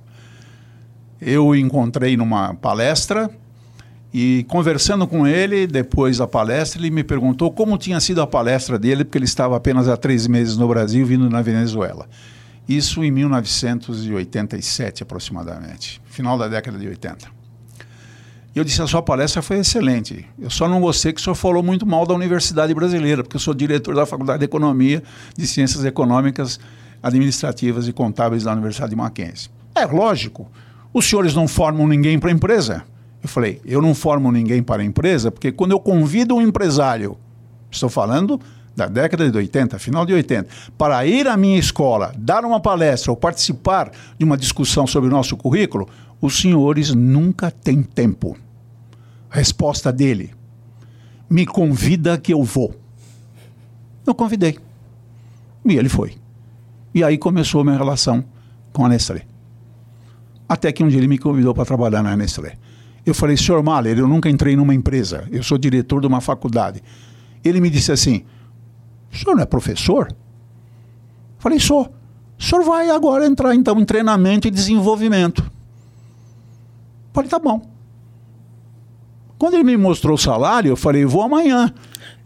Eu 1.20 1.56
encontrei 1.56 2.18
numa 2.18 2.54
palestra 2.56 3.30
e 4.14 4.46
conversando 4.50 5.08
com 5.08 5.26
ele, 5.26 5.66
depois 5.66 6.18
da 6.18 6.28
palestra, 6.28 6.82
ele 6.82 6.92
me 6.92 7.04
perguntou 7.04 7.52
como 7.52 7.78
tinha 7.78 8.00
sido 8.00 8.22
a 8.22 8.28
palestra 8.28 8.78
dele, 8.78 9.06
porque 9.06 9.18
ele 9.18 9.26
estava 9.26 9.56
apenas 9.56 9.88
há 9.88 9.96
três 9.96 10.28
meses 10.28 10.58
no 10.58 10.68
Brasil, 10.68 11.06
vindo 11.06 11.30
na 11.30 11.42
Venezuela. 11.42 12.10
Isso 12.68 13.04
em 13.04 13.12
1987, 13.12 15.04
aproximadamente, 15.04 16.02
final 16.06 16.38
da 16.38 16.48
década 16.48 16.78
de 16.78 16.88
80. 16.88 17.42
E 18.54 18.60
eu 18.60 18.66
disse: 18.66 18.82
a 18.82 18.88
sua 18.88 19.02
palestra 19.02 19.42
foi 19.42 19.60
excelente. 19.60 20.28
Eu 20.38 20.50
só 20.50 20.68
não 20.68 20.82
gostei 20.82 21.14
que 21.14 21.22
o 21.22 21.24
senhor 21.24 21.36
falou 21.36 21.64
muito 21.64 21.86
mal 21.86 22.06
da 22.06 22.14
Universidade 22.14 22.74
Brasileira, 22.74 23.24
porque 23.24 23.38
eu 23.38 23.42
sou 23.42 23.54
diretor 23.54 23.96
da 23.96 24.06
Faculdade 24.06 24.40
de 24.40 24.46
Economia, 24.46 25.02
de 25.38 25.48
Ciências 25.48 25.86
Econômicas, 25.86 26.60
Administrativas 27.02 27.88
e 27.88 27.94
Contábeis 27.94 28.44
da 28.44 28.52
Universidade 28.52 28.90
de 28.90 28.96
Mackenzie. 28.98 29.50
É 29.74 29.86
lógico, 29.86 30.52
os 30.94 31.06
senhores 31.06 31.34
não 31.34 31.48
formam 31.48 31.88
ninguém 31.88 32.20
para 32.20 32.30
a 32.30 32.34
empresa. 32.34 32.84
Eu 33.22 33.30
falei, 33.30 33.62
eu 33.66 33.82
não 33.82 33.94
formo 33.94 34.32
ninguém 34.32 34.64
para 34.64 34.82
a 34.82 34.86
empresa, 34.86 35.32
porque 35.32 35.52
quando 35.52 35.72
eu 35.72 35.80
convido 35.80 36.36
um 36.36 36.42
empresário, 36.42 37.18
estou 37.70 37.90
falando 37.90 38.40
da 38.76 38.88
década 38.88 39.30
de 39.30 39.38
80, 39.38 39.78
final 39.78 40.06
de 40.06 40.14
80, 40.14 40.48
para 40.78 41.06
ir 41.06 41.28
à 41.28 41.38
minha 41.38 41.60
escola, 41.60 42.14
dar 42.18 42.44
uma 42.46 42.60
palestra 42.60 43.12
ou 43.12 43.18
participar 43.18 43.92
de 44.18 44.26
uma 44.26 44.38
discussão 44.38 44.88
sobre 44.88 45.10
o 45.10 45.12
nosso 45.12 45.38
currículo, 45.38 45.88
os 46.20 46.40
senhores 46.40 46.94
nunca 46.94 47.52
têm 47.52 47.84
tempo. 47.84 48.38
Resposta 49.30 49.92
dele: 49.92 50.34
me 51.30 51.46
convida 51.46 52.18
que 52.18 52.34
eu 52.34 52.44
vou. 52.44 52.76
Eu 54.06 54.16
convidei. 54.16 54.58
E 55.66 55.76
ele 55.76 55.90
foi. 55.90 56.16
E 56.94 57.04
aí 57.04 57.18
começou 57.18 57.62
a 57.62 57.64
minha 57.64 57.78
relação 57.78 58.24
com 58.74 58.86
a 58.86 58.90
Nestlé. 58.90 59.22
Até 60.50 60.72
que 60.72 60.84
um 60.84 60.88
dia 60.88 60.98
ele 60.98 61.08
me 61.08 61.18
convidou 61.18 61.54
para 61.54 61.66
trabalhar 61.66 62.04
na 62.04 62.16
Nestlé. 62.16 62.58
Eu 63.06 63.16
falei, 63.16 63.36
senhor 63.36 63.62
Mahler, 63.64 63.98
eu 63.98 64.08
nunca 64.08 64.30
entrei 64.30 64.56
numa 64.56 64.76
empresa, 64.76 65.28
eu 65.32 65.42
sou 65.42 65.58
diretor 65.58 66.02
de 66.02 66.08
uma 66.08 66.22
faculdade. 66.22 66.84
Ele 67.44 67.60
me 67.60 67.70
disse 67.70 67.92
assim: 67.92 68.24
o 69.12 69.18
senhor 69.18 69.36
não 69.36 69.44
é 69.44 69.46
professor? 69.46 70.08
Eu 70.10 70.16
falei, 71.40 71.60
sou. 71.60 71.92
O 72.40 72.44
senhor 72.44 72.64
vai 72.64 72.90
agora 72.90 73.26
entrar 73.26 73.54
então 73.54 73.80
em 73.80 73.86
treinamento 73.86 74.48
e 74.48 74.52
desenvolvimento. 74.52 75.42
Eu 75.42 77.14
falei, 77.14 77.30
tá 77.30 77.40
bom. 77.40 77.62
Quando 79.38 79.56
ele 79.56 79.64
me 79.64 79.78
mostrou 79.78 80.16
o 80.16 80.20
salário, 80.20 80.70
eu 80.70 80.78
falei, 80.78 81.04
vou 81.04 81.24
amanhã. 81.24 81.74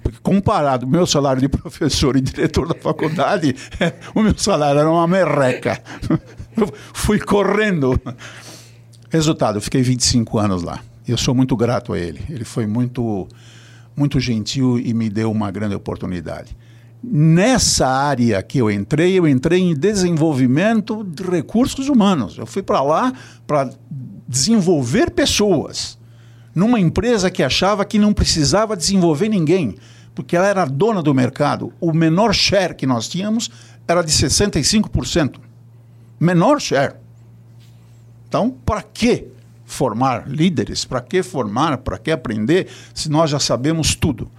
Porque 0.03 0.19
comparado 0.21 0.85
o 0.85 0.89
meu 0.89 1.07
salário 1.07 1.41
de 1.41 1.49
professor 1.49 2.15
e 2.15 2.21
diretor 2.21 2.67
da 2.67 2.75
faculdade, 2.75 3.55
o 4.13 4.21
meu 4.21 4.37
salário 4.37 4.79
era 4.79 4.89
uma 4.89 5.07
merreca. 5.07 5.81
Eu 6.55 6.73
fui 6.93 7.19
correndo. 7.19 7.99
Resultado, 9.15 9.57
eu 9.57 9.61
fiquei 9.61 9.81
25 9.81 10.37
anos 10.37 10.61
lá. 10.61 10.81
Eu 11.07 11.17
sou 11.17 11.33
muito 11.33 11.55
grato 11.55 11.93
a 11.93 11.97
ele. 11.97 12.19
Ele 12.29 12.43
foi 12.43 12.67
muito, 12.67 13.29
muito 13.95 14.19
gentil 14.19 14.77
e 14.77 14.93
me 14.93 15.09
deu 15.09 15.31
uma 15.31 15.49
grande 15.49 15.73
oportunidade. 15.73 16.53
Nessa 17.01 17.87
área 17.87 18.43
que 18.43 18.57
eu 18.57 18.69
entrei, 18.69 19.17
eu 19.17 19.25
entrei 19.25 19.61
em 19.61 19.73
desenvolvimento 19.73 21.01
de 21.01 21.23
recursos 21.23 21.87
humanos. 21.87 22.37
Eu 22.37 22.45
fui 22.45 22.61
para 22.61 22.81
lá 22.81 23.13
para 23.47 23.69
desenvolver 24.27 25.11
pessoas. 25.11 25.97
Numa 26.53 26.77
empresa 26.77 27.31
que 27.31 27.41
achava 27.41 27.85
que 27.85 27.97
não 27.97 28.11
precisava 28.11 28.75
desenvolver 28.75 29.29
ninguém, 29.29 29.77
porque 30.13 30.35
ela 30.35 30.47
era 30.47 30.65
dona 30.65 31.01
do 31.01 31.13
mercado. 31.13 31.71
O 31.79 31.93
menor 31.93 32.33
share 32.33 32.75
que 32.75 32.85
nós 32.85 33.07
tínhamos 33.07 33.49
era 33.87 34.01
de 34.01 34.11
65%. 34.11 35.35
Menor 36.19 36.59
share. 36.59 37.04
Então, 38.35 38.53
para 38.65 38.81
que 38.81 39.27
formar 39.63 40.27
líderes? 40.27 40.83
Para 40.83 40.99
que 40.99 41.23
formar? 41.23 41.77
Para 41.77 41.97
que 41.97 42.11
aprender 42.11 42.67
se 42.93 43.09
nós 43.09 43.29
já 43.29 43.39
sabemos 43.39 43.95
tudo? 43.95 44.29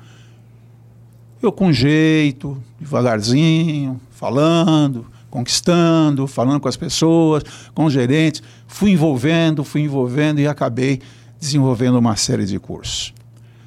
Eu 1.41 1.51
com 1.51 1.73
jeito, 1.73 2.63
devagarzinho, 2.79 3.99
falando, 4.11 5.07
conquistando, 5.31 6.27
falando 6.27 6.61
com 6.61 6.69
as 6.69 6.77
pessoas, 6.77 7.43
com 7.73 7.87
os 7.87 7.93
gerentes, 7.95 8.43
fui 8.67 8.91
envolvendo, 8.91 9.65
fui 9.65 9.81
envolvendo 9.81 10.41
e 10.41 10.47
acabei 10.47 11.01
desenvolvendo 11.41 11.99
uma 11.99 12.17
série 12.17 12.45
de 12.45 12.59
cursos. 12.59 13.15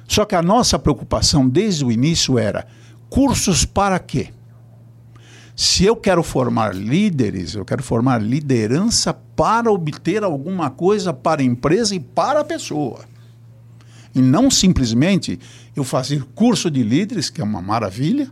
Só 0.06 0.24
que 0.24 0.36
a 0.36 0.42
nossa 0.42 0.78
preocupação 0.78 1.48
desde 1.48 1.84
o 1.84 1.90
início 1.90 2.38
era 2.38 2.68
cursos 3.08 3.64
para 3.64 3.98
quê? 3.98 4.28
Se 5.62 5.84
eu 5.84 5.94
quero 5.94 6.22
formar 6.22 6.74
líderes, 6.74 7.54
eu 7.54 7.66
quero 7.66 7.82
formar 7.82 8.16
liderança 8.16 9.12
para 9.12 9.70
obter 9.70 10.24
alguma 10.24 10.70
coisa 10.70 11.12
para 11.12 11.42
a 11.42 11.44
empresa 11.44 11.94
e 11.94 12.00
para 12.00 12.40
a 12.40 12.44
pessoa. 12.44 13.00
E 14.14 14.22
não 14.22 14.50
simplesmente 14.50 15.38
eu 15.76 15.84
fazer 15.84 16.24
curso 16.34 16.70
de 16.70 16.82
líderes, 16.82 17.28
que 17.28 17.42
é 17.42 17.44
uma 17.44 17.60
maravilha, 17.60 18.30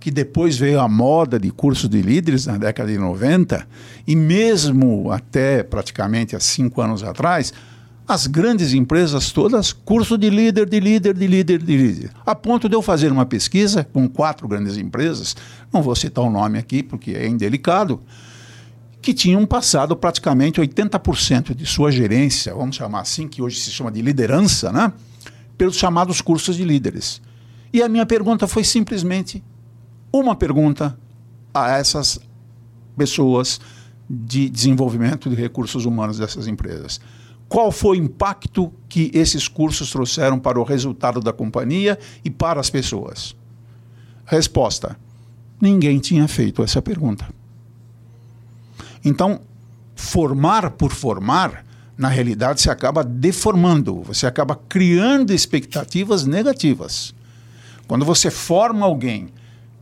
que 0.00 0.10
depois 0.10 0.58
veio 0.58 0.80
a 0.80 0.88
moda 0.88 1.38
de 1.38 1.52
curso 1.52 1.88
de 1.88 2.02
líderes 2.02 2.46
na 2.46 2.58
década 2.58 2.90
de 2.90 2.98
90, 2.98 3.64
e 4.04 4.16
mesmo 4.16 5.12
até 5.12 5.62
praticamente 5.62 6.34
há 6.34 6.40
cinco 6.40 6.82
anos 6.82 7.04
atrás, 7.04 7.52
as 8.08 8.28
grandes 8.28 8.72
empresas 8.72 9.32
todas, 9.32 9.72
curso 9.72 10.16
de 10.16 10.30
líder, 10.30 10.68
de 10.68 10.78
líder, 10.78 11.12
de 11.12 11.26
líder, 11.26 11.62
de 11.62 11.76
líder. 11.76 12.10
A 12.24 12.34
ponto 12.36 12.68
de 12.68 12.76
eu 12.76 12.80
fazer 12.80 13.10
uma 13.10 13.26
pesquisa 13.26 13.82
com 13.84 14.08
quatro 14.08 14.46
grandes 14.46 14.76
empresas, 14.76 15.36
não 15.72 15.82
vou 15.82 15.94
citar 15.94 16.24
o 16.24 16.30
nome 16.30 16.58
aqui 16.58 16.82
porque 16.82 17.12
é 17.12 17.26
indelicado, 17.26 18.00
que 19.00 19.14
tinham 19.14 19.44
passado 19.46 19.96
praticamente 19.96 20.60
80% 20.60 21.54
de 21.54 21.64
sua 21.66 21.92
gerência, 21.92 22.54
vamos 22.54 22.76
chamar 22.76 23.00
assim, 23.00 23.28
que 23.28 23.40
hoje 23.40 23.60
se 23.60 23.70
chama 23.70 23.90
de 23.90 24.02
liderança, 24.02 24.72
né? 24.72 24.92
pelos 25.56 25.76
chamados 25.76 26.20
cursos 26.20 26.56
de 26.56 26.64
líderes. 26.64 27.22
E 27.72 27.82
a 27.82 27.88
minha 27.88 28.04
pergunta 28.04 28.46
foi 28.46 28.64
simplesmente 28.64 29.42
uma 30.12 30.34
pergunta 30.34 30.98
a 31.52 31.70
essas 31.70 32.18
pessoas 32.96 33.60
de 34.08 34.48
desenvolvimento 34.48 35.28
de 35.28 35.36
recursos 35.36 35.84
humanos 35.84 36.18
dessas 36.18 36.46
empresas 36.46 37.00
qual 37.48 37.70
foi 37.70 37.98
o 37.98 38.02
impacto 38.02 38.72
que 38.88 39.10
esses 39.14 39.46
cursos 39.46 39.90
trouxeram 39.90 40.38
para 40.38 40.58
o 40.58 40.64
resultado 40.64 41.20
da 41.20 41.32
companhia 41.32 41.98
e 42.24 42.30
para 42.30 42.60
as 42.60 42.70
pessoas? 42.70 43.36
Resposta: 44.24 44.98
ninguém 45.60 45.98
tinha 45.98 46.26
feito 46.28 46.62
essa 46.62 46.82
pergunta. 46.82 47.26
Então, 49.04 49.40
formar 49.94 50.70
por 50.72 50.92
formar, 50.92 51.64
na 51.96 52.08
realidade, 52.08 52.60
se 52.60 52.70
acaba 52.70 53.02
deformando, 53.02 54.02
você 54.02 54.26
acaba 54.26 54.58
criando 54.68 55.32
expectativas 55.32 56.26
negativas. 56.26 57.14
Quando 57.86 58.04
você 58.04 58.30
forma 58.30 58.84
alguém 58.84 59.28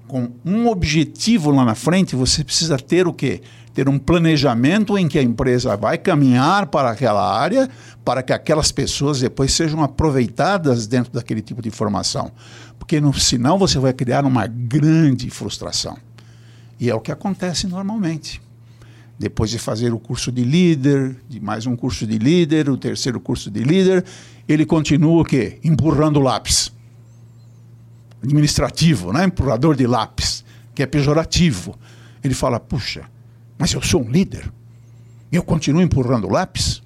com 0.07 0.31
um 0.45 0.69
objetivo 0.69 1.51
lá 1.51 1.65
na 1.65 1.75
frente, 1.75 2.15
você 2.15 2.45
precisa 2.45 2.77
ter 2.77 3.07
o 3.07 3.13
quê? 3.13 3.41
ter 3.75 3.89
um 3.89 3.99
planejamento 3.99 4.97
em 4.97 5.09
que 5.09 5.19
a 5.19 5.23
empresa 5.23 5.77
vai 5.77 5.99
caminhar 5.99 6.67
para 6.67 6.91
aquela 6.91 7.37
área 7.37 7.69
para 8.05 8.23
que 8.23 8.33
aquelas 8.33 8.71
pessoas 8.71 9.21
depois 9.21 9.53
sejam 9.53 9.83
aproveitadas 9.83 10.87
dentro 10.87 11.13
daquele 11.13 11.43
tipo 11.43 11.61
de 11.61 11.71
formação. 11.71 12.31
Porque 12.85 13.01
no, 13.01 13.15
senão 13.15 13.57
você 13.57 13.79
vai 13.79 13.95
criar 13.95 14.27
uma 14.27 14.47
grande 14.47 15.31
frustração. 15.31 15.97
E 16.79 16.91
é 16.91 16.95
o 16.95 17.01
que 17.01 17.11
acontece 17.11 17.67
normalmente. 17.67 18.43
Depois 19.19 19.49
de 19.49 19.59
fazer 19.59 19.95
o 19.95 19.99
curso 19.99 20.31
de 20.31 20.45
líder, 20.45 21.17
de 21.27 21.41
mais 21.41 21.65
um 21.67 21.75
curso 21.77 22.07
de 22.07 22.19
líder, 22.19 22.69
o 22.69 22.77
terceiro 22.77 23.19
curso 23.19 23.51
de 23.51 23.65
líder, 23.65 24.05
ele 24.47 24.67
continua 24.67 25.23
o 25.23 25.25
quê? 25.25 25.59
Empurrando 25.65 26.21
lápis. 26.21 26.71
administrativo, 28.23 29.15
né? 29.15 29.25
empurrador 29.25 29.75
de 29.75 29.87
lápis, 29.87 30.45
que 30.75 30.83
é 30.83 30.87
pejorativo. 30.87 31.79
Ele 32.23 32.35
fala: 32.35 32.61
puxa, 32.61 33.11
mas 33.57 33.73
eu 33.73 33.81
sou 33.81 34.03
um 34.03 34.11
líder. 34.11 34.53
Eu 35.33 35.43
continuo 35.43 35.81
empurrando 35.81 36.29
lápis? 36.29 36.83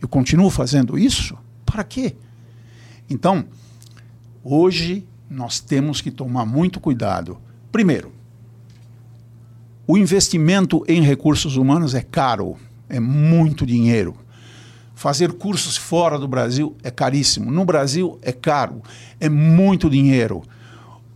Eu 0.00 0.06
continuo 0.06 0.50
fazendo 0.50 0.96
isso? 0.96 1.36
Para 1.64 1.82
quê? 1.82 2.14
Então, 3.10 3.44
hoje 4.44 5.04
nós 5.28 5.60
temos 5.60 6.00
que 6.00 6.10
tomar 6.10 6.46
muito 6.46 6.80
cuidado. 6.80 7.38
Primeiro, 7.72 8.12
o 9.86 9.96
investimento 9.96 10.84
em 10.88 11.00
recursos 11.00 11.56
humanos 11.56 11.94
é 11.94 12.02
caro, 12.02 12.56
é 12.88 12.98
muito 12.98 13.66
dinheiro. 13.66 14.16
Fazer 14.94 15.32
cursos 15.32 15.76
fora 15.76 16.18
do 16.18 16.26
Brasil 16.26 16.74
é 16.82 16.90
caríssimo. 16.90 17.52
No 17.52 17.64
Brasil 17.64 18.18
é 18.22 18.32
caro, 18.32 18.82
é 19.20 19.28
muito 19.28 19.90
dinheiro. 19.90 20.42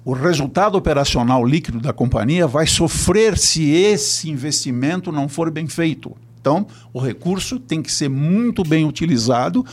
O 0.04 0.12
resultado 0.12 0.76
operacional 0.76 1.44
líquido 1.44 1.80
da 1.80 1.92
companhia 1.92 2.46
vai 2.46 2.66
sofrer 2.66 3.36
se 3.38 3.70
esse 3.70 4.30
investimento 4.30 5.10
não 5.10 5.28
for 5.28 5.50
bem 5.50 5.66
feito. 5.66 6.16
Então, 6.40 6.66
o 6.92 7.00
recurso 7.00 7.58
tem 7.58 7.82
que 7.82 7.92
ser 7.92 8.08
muito 8.08 8.62
bem 8.62 8.86
utilizado. 8.86 9.64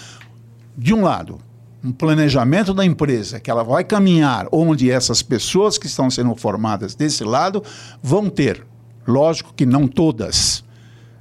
De 0.78 0.93
um 0.93 1.02
lado, 1.02 1.39
um 1.88 1.91
planejamento 1.91 2.73
da 2.73 2.86
empresa 2.86 3.39
que 3.39 3.50
ela 3.50 3.63
vai 3.63 3.84
caminhar 3.84 4.47
onde 4.52 4.91
essas 4.91 5.21
pessoas 5.21 5.78
que 5.78 5.88
estão 5.88 6.10
sendo 6.10 6.36
formadas 6.36 6.93
desse 6.93 7.23
lado 7.23 7.63
vão 8.04 8.30
ter. 8.30 8.65
Lógico 9.08 9.54
que 9.56 9.65
não 9.65 9.88
todas 9.88 10.65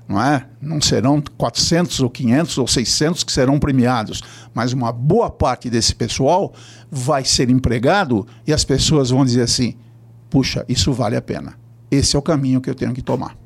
não 0.09 0.23
é? 0.23 0.47
Não 0.61 0.81
serão 0.81 1.23
400 1.37 2.01
ou 2.01 2.09
500 2.09 2.59
ou 2.59 2.67
600 2.69 3.25
que 3.25 3.33
serão 3.33 3.59
premiados, 3.59 4.23
mas 4.55 4.73
uma 4.73 4.93
boa 4.93 5.29
parte 5.29 5.69
desse 5.69 5.95
pessoal 5.95 6.53
vai 6.91 7.25
ser 7.25 7.51
empregado 7.51 8.27
e 8.47 8.53
as 8.53 8.65
pessoas 8.65 9.11
vão 9.11 9.25
dizer 9.25 9.43
assim: 9.43 9.75
puxa, 10.31 10.65
isso 10.69 10.93
vale 10.93 11.17
a 11.17 11.23
pena. 11.23 11.55
Esse 11.91 12.15
é 12.15 12.19
o 12.19 12.23
caminho 12.23 12.61
que 12.61 12.71
eu 12.71 12.75
tenho 12.75 12.93
que 12.93 13.03
tomar. 13.03 13.37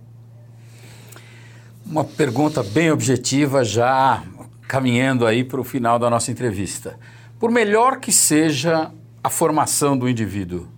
Uma 1.87 2.05
pergunta 2.05 2.63
bem 2.63 2.91
objetiva, 2.91 3.65
já 3.65 4.23
caminhando 4.71 5.27
aí 5.27 5.43
para 5.43 5.61
o 5.61 5.65
final 5.65 5.99
da 5.99 6.09
nossa 6.09 6.31
entrevista. 6.31 6.97
Por 7.41 7.51
melhor 7.51 7.99
que 7.99 8.13
seja 8.13 8.93
a 9.23 9.29
formação 9.29 9.99
do 9.99 10.09
indivíduo, 10.09 10.69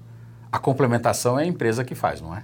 a 0.50 0.58
complementação 0.58 1.38
é 1.38 1.42
a 1.42 1.46
empresa 1.46 1.84
que 1.84 1.94
faz, 1.94 2.22
não 2.22 2.34
é? 2.34 2.42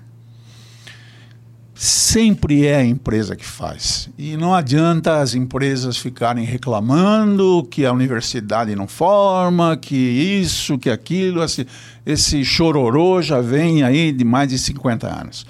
sempre 1.74 2.66
é 2.66 2.76
a 2.76 2.84
empresa 2.84 3.36
que 3.36 3.46
faz. 3.46 4.10
E 4.18 4.36
não 4.36 4.52
adianta 4.52 5.20
as 5.20 5.34
empresas 5.34 5.96
ficarem 5.96 6.44
reclamando 6.44 7.66
que 7.70 7.86
a 7.86 7.92
universidade 7.92 8.74
não 8.74 8.88
forma, 8.88 9.76
que 9.76 9.94
isso, 9.94 10.76
que 10.76 10.90
aquilo, 10.90 11.42
esse, 11.42 11.66
esse 12.04 12.44
chororô 12.44 13.22
já 13.22 13.40
vem 13.40 13.84
aí 13.84 14.10
de 14.10 14.24
mais 14.24 14.48
de 14.48 14.58
50 14.58 15.06
anos. 15.06 15.46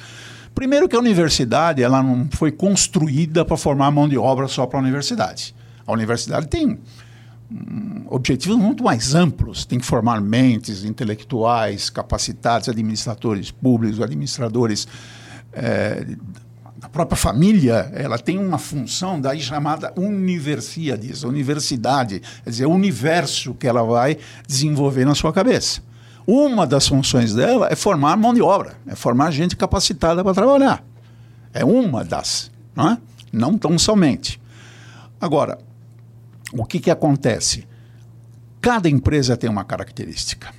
Primeiro 0.54 0.86
que 0.86 0.94
a 0.94 1.00
universidade 1.00 1.82
ela 1.82 2.02
não 2.02 2.28
foi 2.30 2.52
construída 2.52 3.42
para 3.44 3.56
formar 3.56 3.90
mão 3.90 4.06
de 4.06 4.18
obra 4.18 4.46
só 4.46 4.66
para 4.66 4.78
a 4.78 4.82
universidade. 4.82 5.54
A 5.88 5.92
universidade 5.92 6.46
tem 6.46 6.78
hum, 7.50 8.04
objetivos 8.06 8.58
muito 8.58 8.84
mais 8.84 9.14
amplos. 9.14 9.64
Tem 9.64 9.80
que 9.80 9.86
formar 9.86 10.20
mentes 10.20 10.84
intelectuais, 10.84 11.90
capacitados, 11.90 12.68
administradores 12.68 13.50
públicos, 13.50 14.00
administradores 14.00 14.86
é, 15.52 16.06
da 16.78 16.88
própria 16.88 17.16
família, 17.16 17.90
ela 17.92 18.18
tem 18.18 18.38
uma 18.38 18.56
função 18.56 19.20
daí 19.20 19.40
chamada 19.40 19.92
universidades, 19.96 21.24
universidade, 21.24 22.22
quer 22.44 22.50
dizer, 22.50 22.66
o 22.66 22.70
universo 22.70 23.52
que 23.54 23.66
ela 23.66 23.82
vai 23.82 24.16
desenvolver 24.46 25.04
na 25.04 25.14
sua 25.14 25.32
cabeça. 25.32 25.82
Uma 26.24 26.66
das 26.66 26.86
funções 26.86 27.34
dela 27.34 27.68
é 27.68 27.74
formar 27.74 28.16
mão 28.16 28.32
de 28.32 28.40
obra, 28.40 28.76
é 28.86 28.94
formar 28.94 29.32
gente 29.32 29.56
capacitada 29.56 30.22
para 30.22 30.34
trabalhar. 30.34 30.84
É 31.52 31.64
uma 31.64 32.04
das, 32.04 32.50
não 32.76 32.90
é? 32.90 32.98
Não 33.32 33.58
tão 33.58 33.76
somente. 33.76 34.40
Agora, 35.20 35.58
o 36.52 36.64
que, 36.64 36.80
que 36.80 36.90
acontece? 36.90 37.66
Cada 38.60 38.88
empresa 38.88 39.36
tem 39.36 39.48
uma 39.48 39.64
característica. 39.64 40.52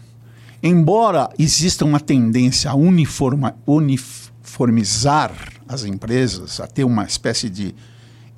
Embora 0.61 1.29
exista 1.37 1.85
uma 1.85 1.99
tendência 1.99 2.69
a 2.69 2.75
uniforma, 2.75 3.55
uniformizar 3.65 5.31
as 5.67 5.85
empresas, 5.85 6.59
a 6.59 6.67
ter 6.67 6.83
uma 6.83 7.05
espécie 7.05 7.49
de. 7.49 7.73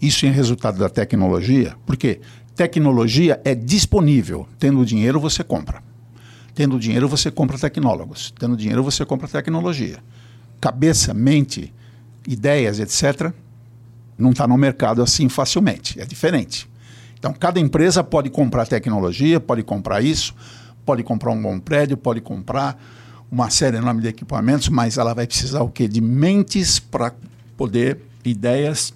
Isso 0.01 0.25
em 0.25 0.31
resultado 0.31 0.79
da 0.79 0.89
tecnologia, 0.89 1.75
porque 1.85 2.21
tecnologia 2.55 3.39
é 3.45 3.53
disponível. 3.53 4.47
Tendo 4.57 4.83
dinheiro, 4.83 5.19
você 5.19 5.43
compra. 5.43 5.83
Tendo 6.55 6.79
dinheiro, 6.79 7.07
você 7.07 7.29
compra 7.29 7.57
tecnólogos. 7.57 8.33
Tendo 8.37 8.57
dinheiro, 8.57 8.83
você 8.83 9.05
compra 9.05 9.27
tecnologia. 9.27 9.99
Cabeça, 10.59 11.13
mente, 11.13 11.73
ideias, 12.27 12.79
etc., 12.79 13.31
não 14.17 14.31
está 14.31 14.47
no 14.47 14.57
mercado 14.57 15.01
assim 15.01 15.29
facilmente. 15.29 15.99
É 15.99 16.05
diferente. 16.05 16.70
Então, 17.21 17.31
cada 17.33 17.59
empresa 17.59 18.03
pode 18.03 18.31
comprar 18.31 18.65
tecnologia, 18.65 19.39
pode 19.39 19.61
comprar 19.61 20.01
isso, 20.01 20.33
pode 20.83 21.03
comprar 21.03 21.29
um 21.29 21.39
bom 21.39 21.59
prédio, 21.59 21.95
pode 21.95 22.19
comprar 22.19 22.83
uma 23.31 23.47
série 23.51 23.77
enorme 23.77 24.01
de 24.01 24.07
equipamentos, 24.07 24.69
mas 24.69 24.97
ela 24.97 25.13
vai 25.13 25.27
precisar 25.27 25.61
o 25.61 25.69
quê? 25.69 25.87
De 25.87 26.01
mentes 26.01 26.79
para 26.79 27.13
poder, 27.55 27.99
ideias 28.25 28.91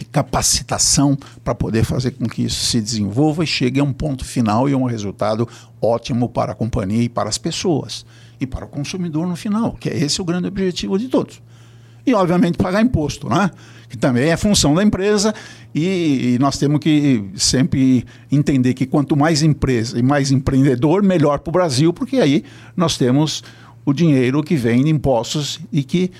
e 0.00 0.04
capacitação 0.04 1.18
para 1.42 1.52
poder 1.52 1.82
fazer 1.82 2.12
com 2.12 2.28
que 2.28 2.44
isso 2.44 2.66
se 2.66 2.80
desenvolva 2.80 3.42
e 3.42 3.48
chegue 3.48 3.80
a 3.80 3.82
um 3.82 3.92
ponto 3.92 4.24
final 4.24 4.68
e 4.68 4.72
a 4.72 4.76
um 4.76 4.84
resultado 4.84 5.48
ótimo 5.82 6.28
para 6.28 6.52
a 6.52 6.54
companhia 6.54 7.02
e 7.02 7.08
para 7.08 7.28
as 7.28 7.36
pessoas 7.36 8.06
e 8.38 8.46
para 8.46 8.64
o 8.64 8.68
consumidor 8.68 9.26
no 9.26 9.34
final, 9.34 9.72
que 9.72 9.90
é 9.90 9.98
esse 9.98 10.22
o 10.22 10.24
grande 10.24 10.46
objetivo 10.46 10.96
de 10.96 11.08
todos. 11.08 11.42
E, 12.06 12.14
obviamente, 12.14 12.56
pagar 12.56 12.82
imposto, 12.82 13.28
né? 13.28 13.50
que 13.90 13.98
também 13.98 14.30
é 14.30 14.36
função 14.36 14.72
da 14.72 14.84
empresa, 14.84 15.34
e, 15.74 16.34
e, 16.34 16.38
nós 16.38 16.56
temos 16.56 16.78
que 16.78 17.28
sempre 17.34 18.06
entender 18.30 18.72
que 18.72 18.86
quanto 18.86 19.16
mais 19.16 19.42
empresa 19.42 19.98
e 19.98 20.02
mais 20.02 20.30
empreendedor, 20.30 21.02
melhor 21.02 21.40
para 21.40 21.50
o 21.50 21.52
Brasil, 21.52 21.92
porque 21.92 22.18
aí 22.18 22.44
nós 22.76 22.96
temos 22.96 23.42
o 23.84 23.92
dinheiro 23.92 24.44
que 24.44 24.54
vem 24.54 24.84
de 24.84 24.90
impostos 24.90 25.58
e 25.72 25.82
que, 25.82 26.12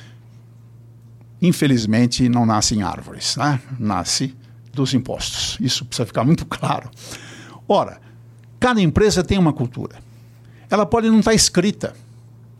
infelizmente, 1.41 2.29
não 2.29 2.45
nasce 2.45 2.75
em 2.75 2.83
árvores, 2.83 3.37
né? 3.37 3.61
nasce 3.79 4.35
dos 4.75 4.93
impostos. 4.93 5.57
Isso 5.61 5.85
precisa 5.85 6.07
ficar 6.07 6.25
muito 6.25 6.45
claro. 6.47 6.91
Ora, 7.69 8.01
cada 8.59 8.83
empresa 8.83 9.23
tem 9.23 9.39
uma 9.39 9.53
cultura. 9.53 9.95
Ela 10.69 10.85
pode 10.85 11.09
não 11.09 11.21
estar 11.21 11.35
escrita, 11.35 11.95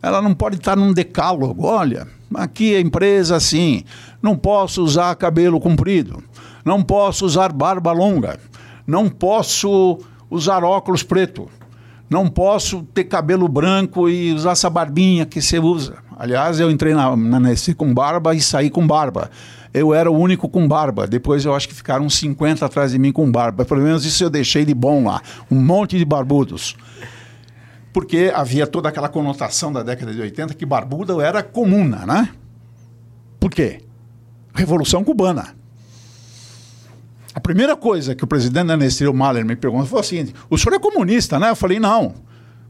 ela 0.01 0.21
não 0.21 0.33
pode 0.33 0.55
estar 0.55 0.77
num 0.77 0.93
decálogo. 0.93 1.65
Olha, 1.65 2.07
aqui 2.35 2.75
é 2.75 2.79
empresa 2.79 3.35
assim, 3.35 3.83
não 4.21 4.35
posso 4.35 4.83
usar 4.83 5.15
cabelo 5.15 5.59
comprido, 5.59 6.23
não 6.63 6.83
posso 6.83 7.25
usar 7.25 7.51
barba 7.51 7.91
longa, 7.91 8.39
não 8.85 9.09
posso 9.09 9.99
usar 10.29 10.63
óculos 10.63 11.03
preto, 11.03 11.49
não 12.09 12.27
posso 12.27 12.83
ter 12.93 13.05
cabelo 13.05 13.47
branco 13.47 14.09
e 14.09 14.33
usar 14.33 14.51
essa 14.51 14.69
barbinha 14.69 15.25
que 15.25 15.41
você 15.41 15.59
usa. 15.59 15.95
Aliás, 16.17 16.59
eu 16.59 16.69
entrei 16.69 16.93
na, 16.93 17.15
na 17.15 17.39
com 17.75 17.93
barba 17.93 18.35
e 18.35 18.41
saí 18.41 18.69
com 18.69 18.85
barba. 18.85 19.31
Eu 19.73 19.93
era 19.93 20.11
o 20.11 20.15
único 20.15 20.49
com 20.49 20.67
barba. 20.67 21.07
Depois 21.07 21.45
eu 21.45 21.55
acho 21.55 21.67
que 21.67 21.73
ficaram 21.73 22.05
uns 22.05 22.15
50 22.15 22.65
atrás 22.65 22.91
de 22.91 22.99
mim 22.99 23.11
com 23.11 23.31
barba. 23.31 23.63
Pelo 23.63 23.81
menos 23.81 24.05
isso 24.05 24.23
eu 24.23 24.29
deixei 24.29 24.65
de 24.65 24.73
bom 24.73 25.05
lá. 25.05 25.21
Um 25.49 25.55
monte 25.55 25.97
de 25.97 26.03
barbudos 26.03 26.75
porque 27.93 28.31
havia 28.33 28.65
toda 28.65 28.89
aquela 28.89 29.09
conotação 29.09 29.71
da 29.71 29.83
década 29.83 30.13
de 30.13 30.21
80 30.21 30.53
que 30.53 30.65
barbudo 30.65 31.19
era 31.19 31.43
comuna, 31.43 32.05
né? 32.05 32.29
Por 33.39 33.51
quê? 33.51 33.81
Revolução 34.53 35.03
Cubana. 35.03 35.55
A 37.33 37.39
primeira 37.39 37.75
coisa 37.75 38.13
que 38.13 38.23
o 38.23 38.27
presidente 38.27 38.67
da 38.67 39.09
o 39.09 39.13
Mahler, 39.13 39.45
me 39.45 39.55
perguntou 39.55 39.87
foi 39.87 39.99
o 39.99 40.03
seguinte: 40.03 40.33
o 40.49 40.57
senhor 40.57 40.75
é 40.75 40.79
comunista, 40.79 41.39
né? 41.39 41.49
Eu 41.49 41.55
falei, 41.55 41.79
não. 41.79 42.13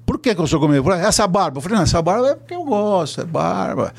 Por 0.05 0.19
que, 0.19 0.33
que 0.33 0.41
eu 0.41 0.47
sou 0.47 0.59
comunista? 0.59 0.93
Essa 0.93 1.27
barba. 1.27 1.57
Eu 1.57 1.61
falei, 1.61 1.77
não, 1.77 1.83
essa 1.83 2.01
barba 2.01 2.29
é 2.29 2.35
porque 2.35 2.53
eu 2.53 2.63
gosto, 2.63 3.21
é 3.21 3.25
barba. 3.25 3.93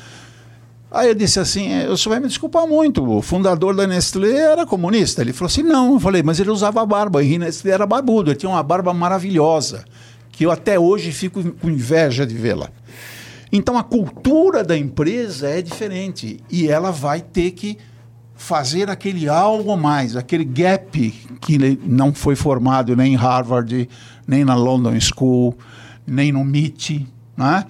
Aí 0.89 1.09
eu 1.09 1.15
disse 1.15 1.39
assim: 1.39 1.71
é, 1.71 1.89
o 1.89 1.97
senhor 1.97 2.13
vai 2.13 2.19
me 2.21 2.27
desculpar 2.27 2.65
muito, 2.65 3.03
o 3.03 3.21
fundador 3.21 3.75
da 3.75 3.85
Nestlé 3.85 4.35
era 4.35 4.65
comunista. 4.65 5.21
Ele 5.21 5.33
falou 5.33 5.47
assim: 5.47 5.63
não. 5.63 5.93
Eu 5.93 5.99
falei, 5.99 6.23
mas 6.23 6.39
ele 6.39 6.49
usava 6.49 6.85
barba, 6.85 7.23
e 7.23 7.37
Nestlé 7.37 7.71
era 7.71 7.85
barbudo, 7.85 8.31
ele 8.31 8.37
tinha 8.37 8.49
uma 8.49 8.63
barba 8.63 8.93
maravilhosa 8.93 9.83
que 10.33 10.45
eu 10.45 10.51
até 10.51 10.77
hoje 10.77 11.13
fico 11.13 11.41
com 11.53 11.69
inveja 11.69 12.25
de 12.25 12.35
vê-la. 12.35 12.69
Então 13.51 13.77
a 13.77 13.83
cultura 13.83 14.63
da 14.63 14.75
empresa 14.75 15.47
é 15.47 15.61
diferente 15.61 16.39
e 16.49 16.67
ela 16.67 16.91
vai 16.91 17.21
ter 17.21 17.51
que 17.51 17.77
fazer 18.35 18.89
aquele 18.89 19.29
algo 19.29 19.71
a 19.71 19.77
mais, 19.77 20.17
aquele 20.17 20.43
gap 20.43 21.11
que 21.39 21.79
não 21.85 22.13
foi 22.13 22.35
formado 22.35 22.95
nem 22.95 23.13
em 23.13 23.15
Harvard, 23.15 23.87
nem 24.27 24.43
na 24.43 24.55
London 24.55 24.99
School, 24.99 25.55
nem 26.05 26.31
no 26.31 26.41
MIT, 26.41 27.07
né? 27.37 27.65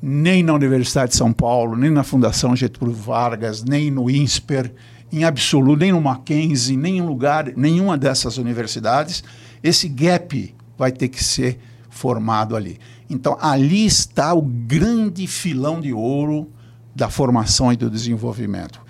nem 0.00 0.42
na 0.42 0.52
Universidade 0.52 1.12
de 1.12 1.16
São 1.16 1.32
Paulo, 1.32 1.74
nem 1.74 1.90
na 1.90 2.04
Fundação 2.04 2.54
Getúlio 2.54 2.94
Vargas, 2.94 3.64
nem 3.64 3.90
no 3.90 4.10
INSPER, 4.10 4.70
em 5.10 5.24
absoluto, 5.24 5.80
nem 5.80 5.92
no 5.92 6.00
Mackenzie, 6.02 6.76
nem 6.76 6.98
em 6.98 7.00
lugar, 7.00 7.50
nenhuma 7.56 7.96
dessas 7.96 8.36
universidades. 8.36 9.24
Esse 9.62 9.88
gap 9.88 10.54
vai 10.76 10.92
ter 10.92 11.08
que 11.08 11.24
ser 11.24 11.58
formado 11.94 12.56
ali. 12.56 12.80
Então, 13.08 13.38
ali 13.40 13.86
está 13.86 14.34
o 14.34 14.42
grande 14.42 15.28
filão 15.28 15.80
de 15.80 15.92
ouro 15.92 16.50
da 16.92 17.08
formação 17.08 17.72
e 17.72 17.76
do 17.76 17.88
desenvolvimento. 17.88 18.80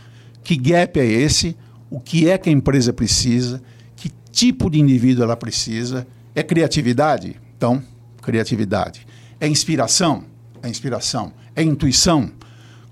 Que 0.43 0.57
gap 0.57 0.99
é 0.99 1.05
esse? 1.05 1.55
O 1.91 2.01
que 2.01 2.31
é 2.31 2.39
que 2.39 2.49
a 2.49 2.53
empresa 2.53 2.95
precisa? 2.95 3.63
Que 3.95 4.11
tipo 4.33 4.71
de 4.71 4.81
indivíduo 4.81 5.23
ela 5.23 5.37
precisa? 5.37 6.07
É 6.35 6.43
criatividade? 6.43 7.39
Então, 7.57 7.83
criatividade. 8.23 9.07
É 9.39 9.47
inspiração? 9.47 10.25
É 10.63 10.69
inspiração. 10.71 11.31
É 11.55 11.63
intuição? 11.63 12.33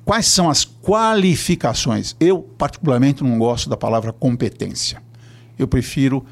Quais 0.04 0.26
são 0.26 0.50
as 0.50 0.62
qualificações? 0.62 2.14
Eu, 2.20 2.42
particularmente, 2.42 3.24
não 3.24 3.38
gosto 3.38 3.70
da 3.70 3.78
palavra 3.78 4.12
competência. 4.12 5.02
Eu 5.58 5.66
prefiro 5.66 6.22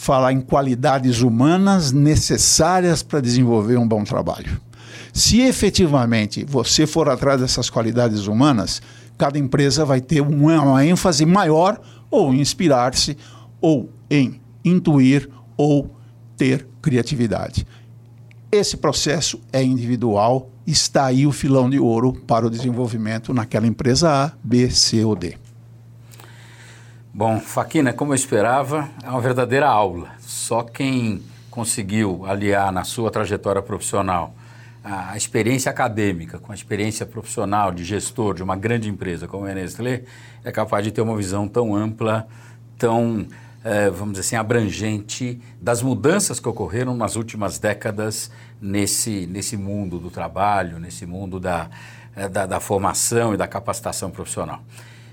falar 0.00 0.32
em 0.32 0.40
qualidades 0.40 1.20
humanas 1.20 1.92
necessárias 1.92 3.02
para 3.02 3.20
desenvolver 3.20 3.76
um 3.76 3.86
bom 3.86 4.02
trabalho. 4.02 4.58
Se 5.12 5.42
efetivamente 5.42 6.42
você 6.42 6.86
for 6.86 7.06
atrás 7.10 7.38
dessas 7.38 7.68
qualidades 7.68 8.26
humanas, 8.26 8.80
cada 9.18 9.38
empresa 9.38 9.84
vai 9.84 10.00
ter 10.00 10.22
uma 10.22 10.86
ênfase 10.86 11.26
maior 11.26 11.78
ou 12.10 12.32
em 12.32 12.40
inspirar-se, 12.40 13.14
ou 13.60 13.90
em 14.10 14.40
intuir, 14.64 15.28
ou 15.54 15.94
ter 16.34 16.66
criatividade. 16.80 17.66
Esse 18.50 18.78
processo 18.78 19.38
é 19.52 19.62
individual, 19.62 20.48
está 20.66 21.04
aí 21.04 21.26
o 21.26 21.30
filão 21.30 21.68
de 21.68 21.78
ouro 21.78 22.14
para 22.26 22.46
o 22.46 22.50
desenvolvimento 22.50 23.34
naquela 23.34 23.66
empresa 23.66 24.10
A, 24.10 24.32
B, 24.42 24.70
C 24.70 25.04
ou 25.04 25.14
D. 25.14 25.36
Bom, 27.12 27.40
Faquina, 27.40 27.92
como 27.92 28.12
eu 28.12 28.14
esperava, 28.14 28.88
é 29.02 29.10
uma 29.10 29.20
verdadeira 29.20 29.66
aula. 29.66 30.12
Só 30.20 30.62
quem 30.62 31.20
conseguiu 31.50 32.24
aliar 32.24 32.70
na 32.70 32.84
sua 32.84 33.10
trajetória 33.10 33.60
profissional 33.60 34.32
a 34.82 35.16
experiência 35.16 35.70
acadêmica 35.70 36.38
com 36.38 36.52
a 36.52 36.54
experiência 36.54 37.04
profissional 37.04 37.72
de 37.72 37.82
gestor 37.82 38.32
de 38.34 38.44
uma 38.44 38.56
grande 38.56 38.88
empresa 38.88 39.26
como 39.26 39.44
a 39.44 39.52
Nestlé 39.52 40.04
é 40.44 40.52
capaz 40.52 40.84
de 40.84 40.92
ter 40.92 41.00
uma 41.02 41.16
visão 41.16 41.48
tão 41.48 41.74
ampla, 41.74 42.28
tão, 42.78 43.26
é, 43.64 43.90
vamos 43.90 44.12
dizer 44.12 44.20
assim, 44.20 44.36
abrangente 44.36 45.42
das 45.60 45.82
mudanças 45.82 46.38
que 46.38 46.48
ocorreram 46.48 46.96
nas 46.96 47.16
últimas 47.16 47.58
décadas 47.58 48.30
nesse, 48.62 49.26
nesse 49.26 49.56
mundo 49.56 49.98
do 49.98 50.10
trabalho, 50.10 50.78
nesse 50.78 51.04
mundo 51.04 51.40
da, 51.40 51.68
é, 52.14 52.28
da, 52.28 52.46
da 52.46 52.60
formação 52.60 53.34
e 53.34 53.36
da 53.36 53.48
capacitação 53.48 54.12
profissional. 54.12 54.62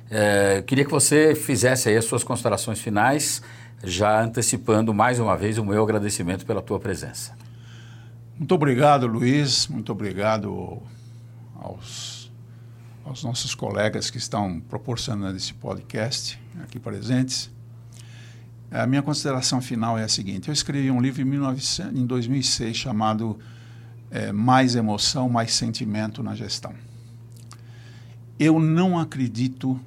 É, 0.10 0.62
queria 0.62 0.86
que 0.86 0.92
você 0.92 1.36
fizesse 1.36 1.90
aí 1.90 1.98
as 1.98 2.06
suas 2.06 2.24
considerações 2.24 2.80
finais, 2.80 3.42
já 3.84 4.24
antecipando 4.24 4.94
mais 4.94 5.20
uma 5.20 5.36
vez 5.36 5.58
o 5.58 5.66
meu 5.66 5.84
agradecimento 5.84 6.46
pela 6.46 6.62
tua 6.62 6.80
presença. 6.80 7.36
Muito 8.38 8.54
obrigado, 8.56 9.06
Luiz. 9.06 9.68
Muito 9.68 9.92
obrigado 9.92 10.82
aos, 11.56 12.32
aos 13.04 13.24
nossos 13.24 13.54
colegas 13.54 14.10
que 14.10 14.18
estão 14.18 14.60
proporcionando 14.62 15.36
esse 15.36 15.54
podcast 15.54 16.40
aqui 16.64 16.80
presentes. 16.80 17.52
A 18.72 18.86
minha 18.86 19.02
consideração 19.02 19.62
final 19.62 19.98
é 19.98 20.04
a 20.04 20.10
seguinte: 20.10 20.48
eu 20.48 20.54
escrevi 20.54 20.92
um 20.92 21.02
livro 21.02 21.22
em, 21.22 21.26
1900, 21.26 22.00
em 22.00 22.06
2006 22.06 22.78
chamado 22.78 23.40
é, 24.10 24.32
Mais 24.32 24.76
Emoção, 24.76 25.28
Mais 25.28 25.54
Sentimento 25.54 26.22
na 26.24 26.36
Gestão. 26.36 26.74
Eu 28.40 28.60
não 28.60 29.00
acredito 29.00 29.80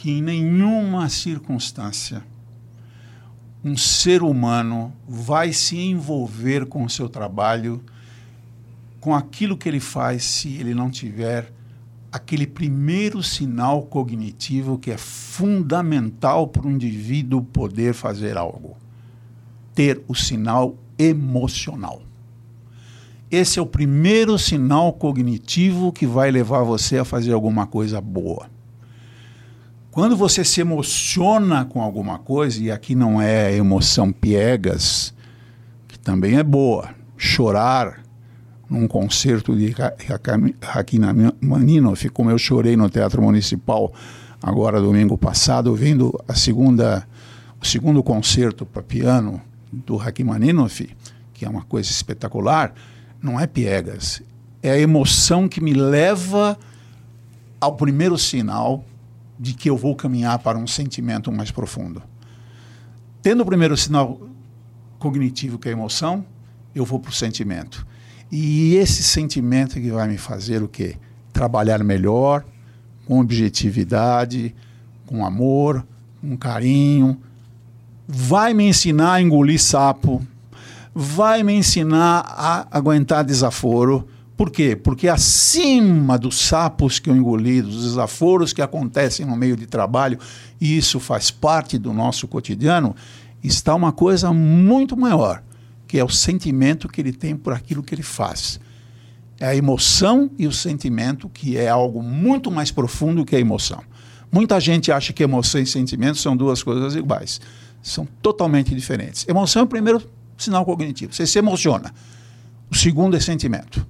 que 0.00 0.12
em 0.12 0.22
nenhuma 0.22 1.08
circunstância 1.08 2.22
um 3.64 3.76
ser 3.76 4.22
humano 4.22 4.92
vai 5.08 5.52
se 5.52 5.76
envolver 5.76 6.66
com 6.66 6.84
o 6.84 6.88
seu 6.88 7.08
trabalho, 7.08 7.82
com 9.00 9.12
aquilo 9.12 9.56
que 9.56 9.68
ele 9.68 9.80
faz, 9.80 10.22
se 10.22 10.54
ele 10.54 10.72
não 10.72 10.88
tiver 10.88 11.52
aquele 12.12 12.46
primeiro 12.46 13.24
sinal 13.24 13.82
cognitivo 13.82 14.78
que 14.78 14.92
é 14.92 14.96
fundamental 14.96 16.46
para 16.46 16.68
o 16.68 16.70
indivíduo 16.70 17.42
poder 17.42 17.92
fazer 17.92 18.36
algo: 18.36 18.76
ter 19.74 20.00
o 20.06 20.14
sinal 20.14 20.76
emocional. 20.96 22.02
Esse 23.28 23.58
é 23.58 23.62
o 23.62 23.66
primeiro 23.66 24.38
sinal 24.38 24.92
cognitivo 24.92 25.90
que 25.90 26.06
vai 26.06 26.30
levar 26.30 26.62
você 26.62 26.98
a 26.98 27.04
fazer 27.04 27.32
alguma 27.32 27.66
coisa 27.66 28.00
boa. 28.00 28.57
Quando 29.90 30.16
você 30.16 30.44
se 30.44 30.60
emociona 30.60 31.64
com 31.64 31.80
alguma 31.82 32.18
coisa, 32.18 32.62
e 32.62 32.70
aqui 32.70 32.94
não 32.94 33.20
é 33.20 33.54
emoção 33.54 34.12
piegas, 34.12 35.14
que 35.88 35.98
também 35.98 36.36
é 36.36 36.42
boa, 36.42 36.90
chorar 37.16 38.04
num 38.68 38.86
concerto 38.86 39.56
de 39.56 39.74
Rachmaninoff, 40.60 42.08
como 42.10 42.30
eu 42.30 42.38
chorei 42.38 42.76
no 42.76 42.90
Teatro 42.90 43.22
Municipal 43.22 43.92
agora 44.42 44.80
domingo 44.80 45.16
passado, 45.16 45.74
vendo 45.74 46.12
a 46.28 46.34
segunda, 46.34 47.08
o 47.60 47.66
segundo 47.66 48.02
concerto 48.02 48.66
para 48.66 48.82
piano 48.82 49.40
do 49.72 49.96
Rachmaninoff, 49.96 50.88
que 51.32 51.46
é 51.46 51.48
uma 51.48 51.62
coisa 51.62 51.90
espetacular, 51.90 52.74
não 53.22 53.40
é 53.40 53.46
piegas, 53.46 54.22
é 54.62 54.70
a 54.70 54.78
emoção 54.78 55.48
que 55.48 55.62
me 55.62 55.72
leva 55.72 56.58
ao 57.58 57.74
primeiro 57.74 58.18
sinal 58.18 58.84
de 59.38 59.54
que 59.54 59.70
eu 59.70 59.76
vou 59.76 59.94
caminhar 59.94 60.38
para 60.40 60.58
um 60.58 60.66
sentimento 60.66 61.30
mais 61.30 61.50
profundo. 61.50 62.02
Tendo 63.22 63.42
o 63.42 63.46
primeiro 63.46 63.76
sinal 63.76 64.20
cognitivo, 64.98 65.58
que 65.58 65.68
é 65.68 65.70
a 65.70 65.74
emoção, 65.74 66.24
eu 66.74 66.84
vou 66.84 66.98
para 66.98 67.10
o 67.10 67.14
sentimento. 67.14 67.86
E 68.30 68.74
esse 68.74 69.02
sentimento 69.02 69.74
que 69.74 69.90
vai 69.90 70.08
me 70.08 70.18
fazer 70.18 70.62
o 70.62 70.68
quê? 70.68 70.96
Trabalhar 71.32 71.82
melhor, 71.84 72.44
com 73.06 73.20
objetividade, 73.20 74.54
com 75.06 75.24
amor, 75.24 75.86
com 76.20 76.36
carinho. 76.36 77.18
Vai 78.06 78.52
me 78.52 78.68
ensinar 78.68 79.14
a 79.14 79.22
engolir 79.22 79.60
sapo, 79.60 80.26
vai 80.94 81.42
me 81.42 81.54
ensinar 81.54 82.24
a 82.26 82.66
aguentar 82.70 83.24
desaforo 83.24 84.08
por 84.38 84.50
quê? 84.52 84.76
Porque 84.76 85.08
acima 85.08 86.16
dos 86.16 86.38
sapos 86.38 87.00
que 87.00 87.10
eu 87.10 87.16
engoli, 87.16 87.60
dos 87.60 87.82
desaforos 87.82 88.52
que 88.52 88.62
acontecem 88.62 89.26
no 89.26 89.34
meio 89.34 89.56
de 89.56 89.66
trabalho, 89.66 90.16
e 90.60 90.78
isso 90.78 91.00
faz 91.00 91.28
parte 91.28 91.76
do 91.76 91.92
nosso 91.92 92.28
cotidiano, 92.28 92.94
está 93.42 93.74
uma 93.74 93.90
coisa 93.90 94.32
muito 94.32 94.96
maior, 94.96 95.42
que 95.88 95.98
é 95.98 96.04
o 96.04 96.08
sentimento 96.08 96.88
que 96.88 97.00
ele 97.00 97.12
tem 97.12 97.34
por 97.34 97.52
aquilo 97.52 97.82
que 97.82 97.92
ele 97.92 98.04
faz. 98.04 98.60
É 99.40 99.46
a 99.46 99.56
emoção 99.56 100.30
e 100.38 100.46
o 100.46 100.52
sentimento, 100.52 101.28
que 101.28 101.56
é 101.56 101.68
algo 101.68 102.00
muito 102.00 102.48
mais 102.48 102.70
profundo 102.70 103.24
que 103.24 103.34
a 103.34 103.40
emoção. 103.40 103.82
Muita 104.30 104.60
gente 104.60 104.92
acha 104.92 105.12
que 105.12 105.24
emoção 105.24 105.60
e 105.60 105.66
sentimento 105.66 106.16
são 106.16 106.36
duas 106.36 106.62
coisas 106.62 106.94
iguais. 106.94 107.40
São 107.82 108.06
totalmente 108.22 108.72
diferentes. 108.72 109.26
Emoção 109.26 109.62
é 109.62 109.64
o 109.64 109.68
primeiro 109.68 110.00
sinal 110.36 110.64
cognitivo. 110.64 111.12
Você 111.12 111.26
se 111.26 111.40
emociona. 111.40 111.92
O 112.70 112.76
segundo 112.76 113.16
é 113.16 113.20
sentimento. 113.20 113.84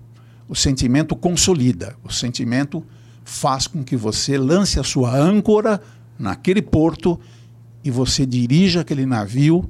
O 0.49 0.55
sentimento 0.55 1.15
consolida, 1.15 1.95
o 2.03 2.11
sentimento 2.11 2.83
faz 3.25 3.67
com 3.67 3.85
que 3.85 3.97
você 3.97 4.39
lance 4.39 4.81
a 4.81 4.83
sua 4.83 5.15
âncora 5.15 5.81
naquele 6.19 6.63
porto 6.63 7.21
e 7.85 7.91
você 7.91 8.25
dirija 8.25 8.81
aquele 8.81 9.05
navio 9.05 9.69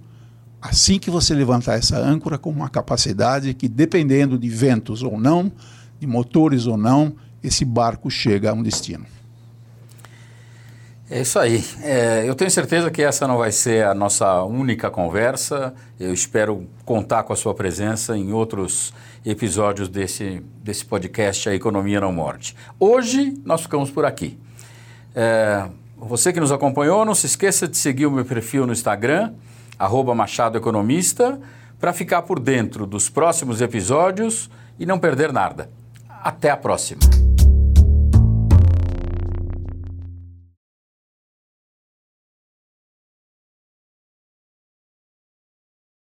assim 0.61 0.99
que 0.99 1.11
você 1.11 1.35
levantar 1.35 1.75
essa 1.75 1.99
âncora 1.99 2.39
com 2.39 2.51
uma 2.51 2.69
capacidade 2.69 3.55
que, 3.55 3.69
dependendo 3.69 4.39
de 4.39 4.49
ventos 4.49 5.03
ou 5.03 5.19
não, 5.19 5.53
de 6.01 6.07
motores 6.07 6.67
ou 6.67 6.77
não, 6.77 7.15
esse 7.43 7.65
barco 7.65 8.11
chega 8.11 8.51
a 8.51 8.55
um 8.55 8.63
destino. 8.63 9.05
É 11.11 11.23
isso 11.23 11.39
aí. 11.39 11.65
É, 11.83 12.29
eu 12.29 12.35
tenho 12.35 12.51
certeza 12.51 12.91
que 12.91 13.03
essa 13.03 13.27
não 13.27 13.39
vai 13.39 13.51
ser 13.51 13.87
a 13.87 13.95
nossa 13.95 14.43
única 14.43 14.91
conversa. 14.91 15.75
Eu 15.99 16.13
espero 16.13 16.69
contar 16.85 17.23
com 17.23 17.33
a 17.33 17.37
sua 17.37 17.55
presença 17.55 18.17
em 18.17 18.33
outros 18.33 18.93
episódios 19.25 19.89
desse, 19.89 20.43
desse 20.63 20.85
podcast 20.85 21.49
A 21.49 21.55
Economia 21.55 22.01
Não 22.01 22.13
Morde. 22.13 22.55
Hoje 22.79 23.41
nós 23.45 23.63
ficamos 23.63 23.91
por 23.91 24.05
aqui. 24.05 24.39
É, 25.15 25.67
você 25.97 26.31
que 26.31 26.41
nos 26.41 26.53
acompanhou, 26.53 27.05
não 27.05 27.15
se 27.15 27.27
esqueça 27.27 27.67
de 27.67 27.77
seguir 27.77 28.05
o 28.05 28.11
meu 28.11 28.25
perfil 28.25 28.67
no 28.67 28.73
Instagram, 28.73 29.33
arroba 29.79 30.15
Machado 30.15 30.59
Economista, 30.59 31.41
para 31.81 31.93
ficar 31.93 32.23
por 32.23 32.39
dentro 32.39 32.87
dos 32.87 33.09
próximos 33.09 33.63
episódios 33.63 34.51
e 34.79 34.85
não 34.85 34.99
perder 34.99 35.33
nada. 35.33 35.71
Até 36.23 36.51
a 36.51 36.57
próxima! 36.57 37.01